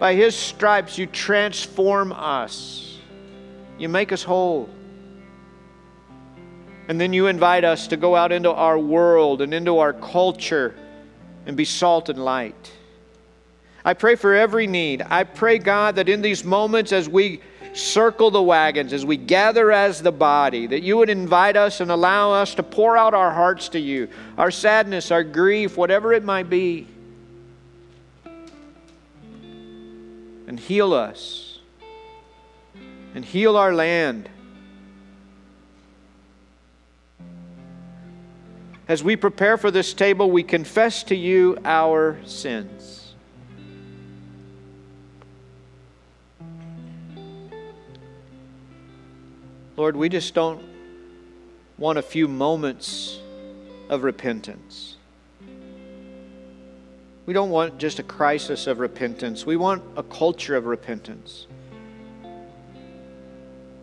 By 0.00 0.14
his 0.14 0.34
stripes, 0.34 0.98
you 0.98 1.06
transform 1.06 2.10
us, 2.10 2.98
you 3.78 3.88
make 3.88 4.10
us 4.10 4.24
whole. 4.24 4.68
And 6.90 7.00
then 7.00 7.12
you 7.12 7.28
invite 7.28 7.62
us 7.62 7.86
to 7.86 7.96
go 7.96 8.16
out 8.16 8.32
into 8.32 8.50
our 8.50 8.76
world 8.76 9.42
and 9.42 9.54
into 9.54 9.78
our 9.78 9.92
culture 9.92 10.74
and 11.46 11.56
be 11.56 11.64
salt 11.64 12.08
and 12.08 12.18
light. 12.18 12.72
I 13.84 13.94
pray 13.94 14.16
for 14.16 14.34
every 14.34 14.66
need. 14.66 15.00
I 15.08 15.22
pray, 15.22 15.58
God, 15.58 15.94
that 15.94 16.08
in 16.08 16.20
these 16.20 16.42
moments 16.44 16.90
as 16.90 17.08
we 17.08 17.42
circle 17.74 18.32
the 18.32 18.42
wagons, 18.42 18.92
as 18.92 19.06
we 19.06 19.16
gather 19.16 19.70
as 19.70 20.02
the 20.02 20.10
body, 20.10 20.66
that 20.66 20.82
you 20.82 20.96
would 20.96 21.10
invite 21.10 21.56
us 21.56 21.78
and 21.80 21.92
allow 21.92 22.32
us 22.32 22.56
to 22.56 22.64
pour 22.64 22.96
out 22.96 23.14
our 23.14 23.30
hearts 23.30 23.68
to 23.68 23.78
you, 23.78 24.08
our 24.36 24.50
sadness, 24.50 25.12
our 25.12 25.22
grief, 25.22 25.76
whatever 25.76 26.12
it 26.12 26.24
might 26.24 26.50
be. 26.50 26.88
and 30.48 30.58
heal 30.58 30.92
us 30.92 31.60
and 33.14 33.24
heal 33.24 33.56
our 33.56 33.72
land. 33.72 34.28
As 38.90 39.04
we 39.04 39.14
prepare 39.14 39.56
for 39.56 39.70
this 39.70 39.94
table, 39.94 40.32
we 40.32 40.42
confess 40.42 41.04
to 41.04 41.14
you 41.14 41.56
our 41.64 42.18
sins. 42.24 43.14
Lord, 49.76 49.94
we 49.94 50.08
just 50.08 50.34
don't 50.34 50.60
want 51.78 51.98
a 51.98 52.02
few 52.02 52.26
moments 52.26 53.20
of 53.88 54.02
repentance. 54.02 54.96
We 57.26 57.32
don't 57.32 57.50
want 57.50 57.78
just 57.78 58.00
a 58.00 58.02
crisis 58.02 58.66
of 58.66 58.80
repentance, 58.80 59.46
we 59.46 59.56
want 59.56 59.84
a 59.96 60.02
culture 60.02 60.56
of 60.56 60.66
repentance. 60.66 61.46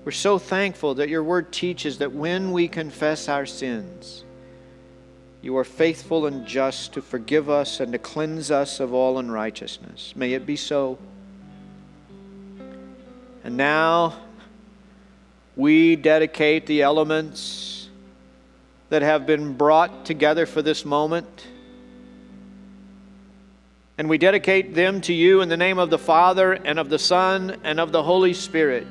We're 0.04 0.12
so 0.12 0.38
thankful 0.38 0.96
that 0.96 1.08
your 1.08 1.24
word 1.24 1.54
teaches 1.54 2.00
that 2.00 2.12
when 2.12 2.52
we 2.52 2.68
confess 2.68 3.30
our 3.30 3.46
sins, 3.46 4.26
you 5.42 5.56
are 5.58 5.64
faithful 5.64 6.26
and 6.26 6.46
just 6.46 6.94
to 6.94 7.02
forgive 7.02 7.50
us 7.50 7.80
and 7.80 7.92
to 7.92 8.00
cleanse 8.00 8.52
us 8.52 8.80
of 8.80 8.94
all 8.94 9.20
unrighteousness. 9.20 10.14
May 10.16 10.34
it 10.34 10.46
be 10.46 10.56
so. 10.56 10.98
And 13.44 13.56
now 13.56 14.16
we 15.56 15.96
dedicate 15.96 16.66
the 16.66 16.82
elements 16.82 17.90
that 18.90 19.02
have 19.02 19.26
been 19.26 19.54
brought 19.54 20.06
together 20.06 20.46
for 20.46 20.62
this 20.62 20.86
moment 20.86 21.48
and 23.98 24.08
we 24.08 24.20
dedicate 24.20 24.76
them 24.76 25.02
to 25.02 25.14
you 25.14 25.42
in 25.42 25.50
the 25.50 25.58
name 25.58 25.80
of 25.80 25.90
the 25.90 25.98
Father 25.98 26.54
and 26.54 26.78
of 26.78 26.90
the 26.90 27.00
Son 27.00 27.58
and 27.64 27.80
of 27.80 27.92
the 27.92 28.04
Holy 28.04 28.34
Spirit. 28.34 28.88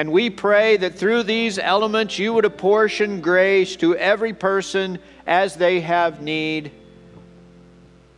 And 0.00 0.12
we 0.12 0.30
pray 0.30 0.78
that 0.78 0.94
through 0.94 1.24
these 1.24 1.58
elements 1.58 2.18
you 2.18 2.32
would 2.32 2.46
apportion 2.46 3.20
grace 3.20 3.76
to 3.76 3.94
every 3.94 4.32
person 4.32 4.98
as 5.26 5.56
they 5.56 5.80
have 5.80 6.22
need. 6.22 6.72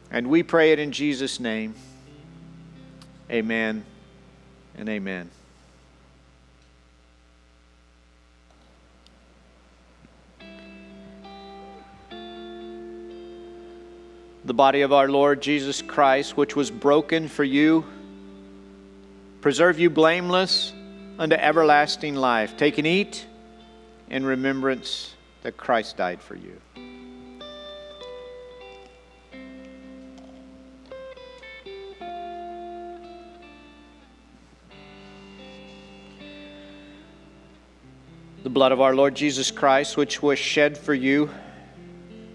And 0.08 0.28
we 0.28 0.44
pray 0.44 0.70
it 0.70 0.78
in 0.78 0.92
Jesus' 0.92 1.40
name. 1.40 1.74
Amen 3.28 3.84
and 4.78 4.88
amen. 4.88 5.28
the 14.44 14.54
body 14.54 14.82
of 14.82 14.92
our 14.92 15.08
Lord 15.08 15.42
Jesus 15.42 15.82
Christ, 15.82 16.36
which 16.36 16.54
was 16.54 16.70
broken 16.70 17.26
for 17.26 17.42
you, 17.42 17.84
preserve 19.40 19.80
you 19.80 19.90
blameless 19.90 20.72
unto 21.18 21.36
everlasting 21.36 22.14
life. 22.14 22.56
Take 22.56 22.78
and 22.78 22.86
eat 22.86 23.26
in 24.10 24.24
remembrance 24.24 25.14
that 25.42 25.56
Christ 25.56 25.96
died 25.96 26.20
for 26.20 26.34
you. 26.34 26.60
The 38.42 38.50
blood 38.50 38.72
of 38.72 38.80
our 38.80 38.94
Lord 38.94 39.14
Jesus 39.14 39.50
Christ, 39.50 39.96
which 39.96 40.20
was 40.20 40.38
shed 40.38 40.76
for 40.76 40.94
you 40.94 41.30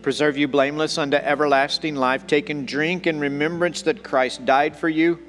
preserve 0.07 0.37
you 0.37 0.47
blameless 0.47 0.97
unto 0.97 1.17
everlasting 1.17 1.93
life. 1.93 2.25
Take 2.25 2.49
and 2.49 2.65
drink 2.65 3.07
in 3.07 3.19
remembrance 3.19 3.81
that 3.81 4.05
Christ 4.05 4.45
died 4.45 4.73
for 4.73 4.87
you, 4.87 5.19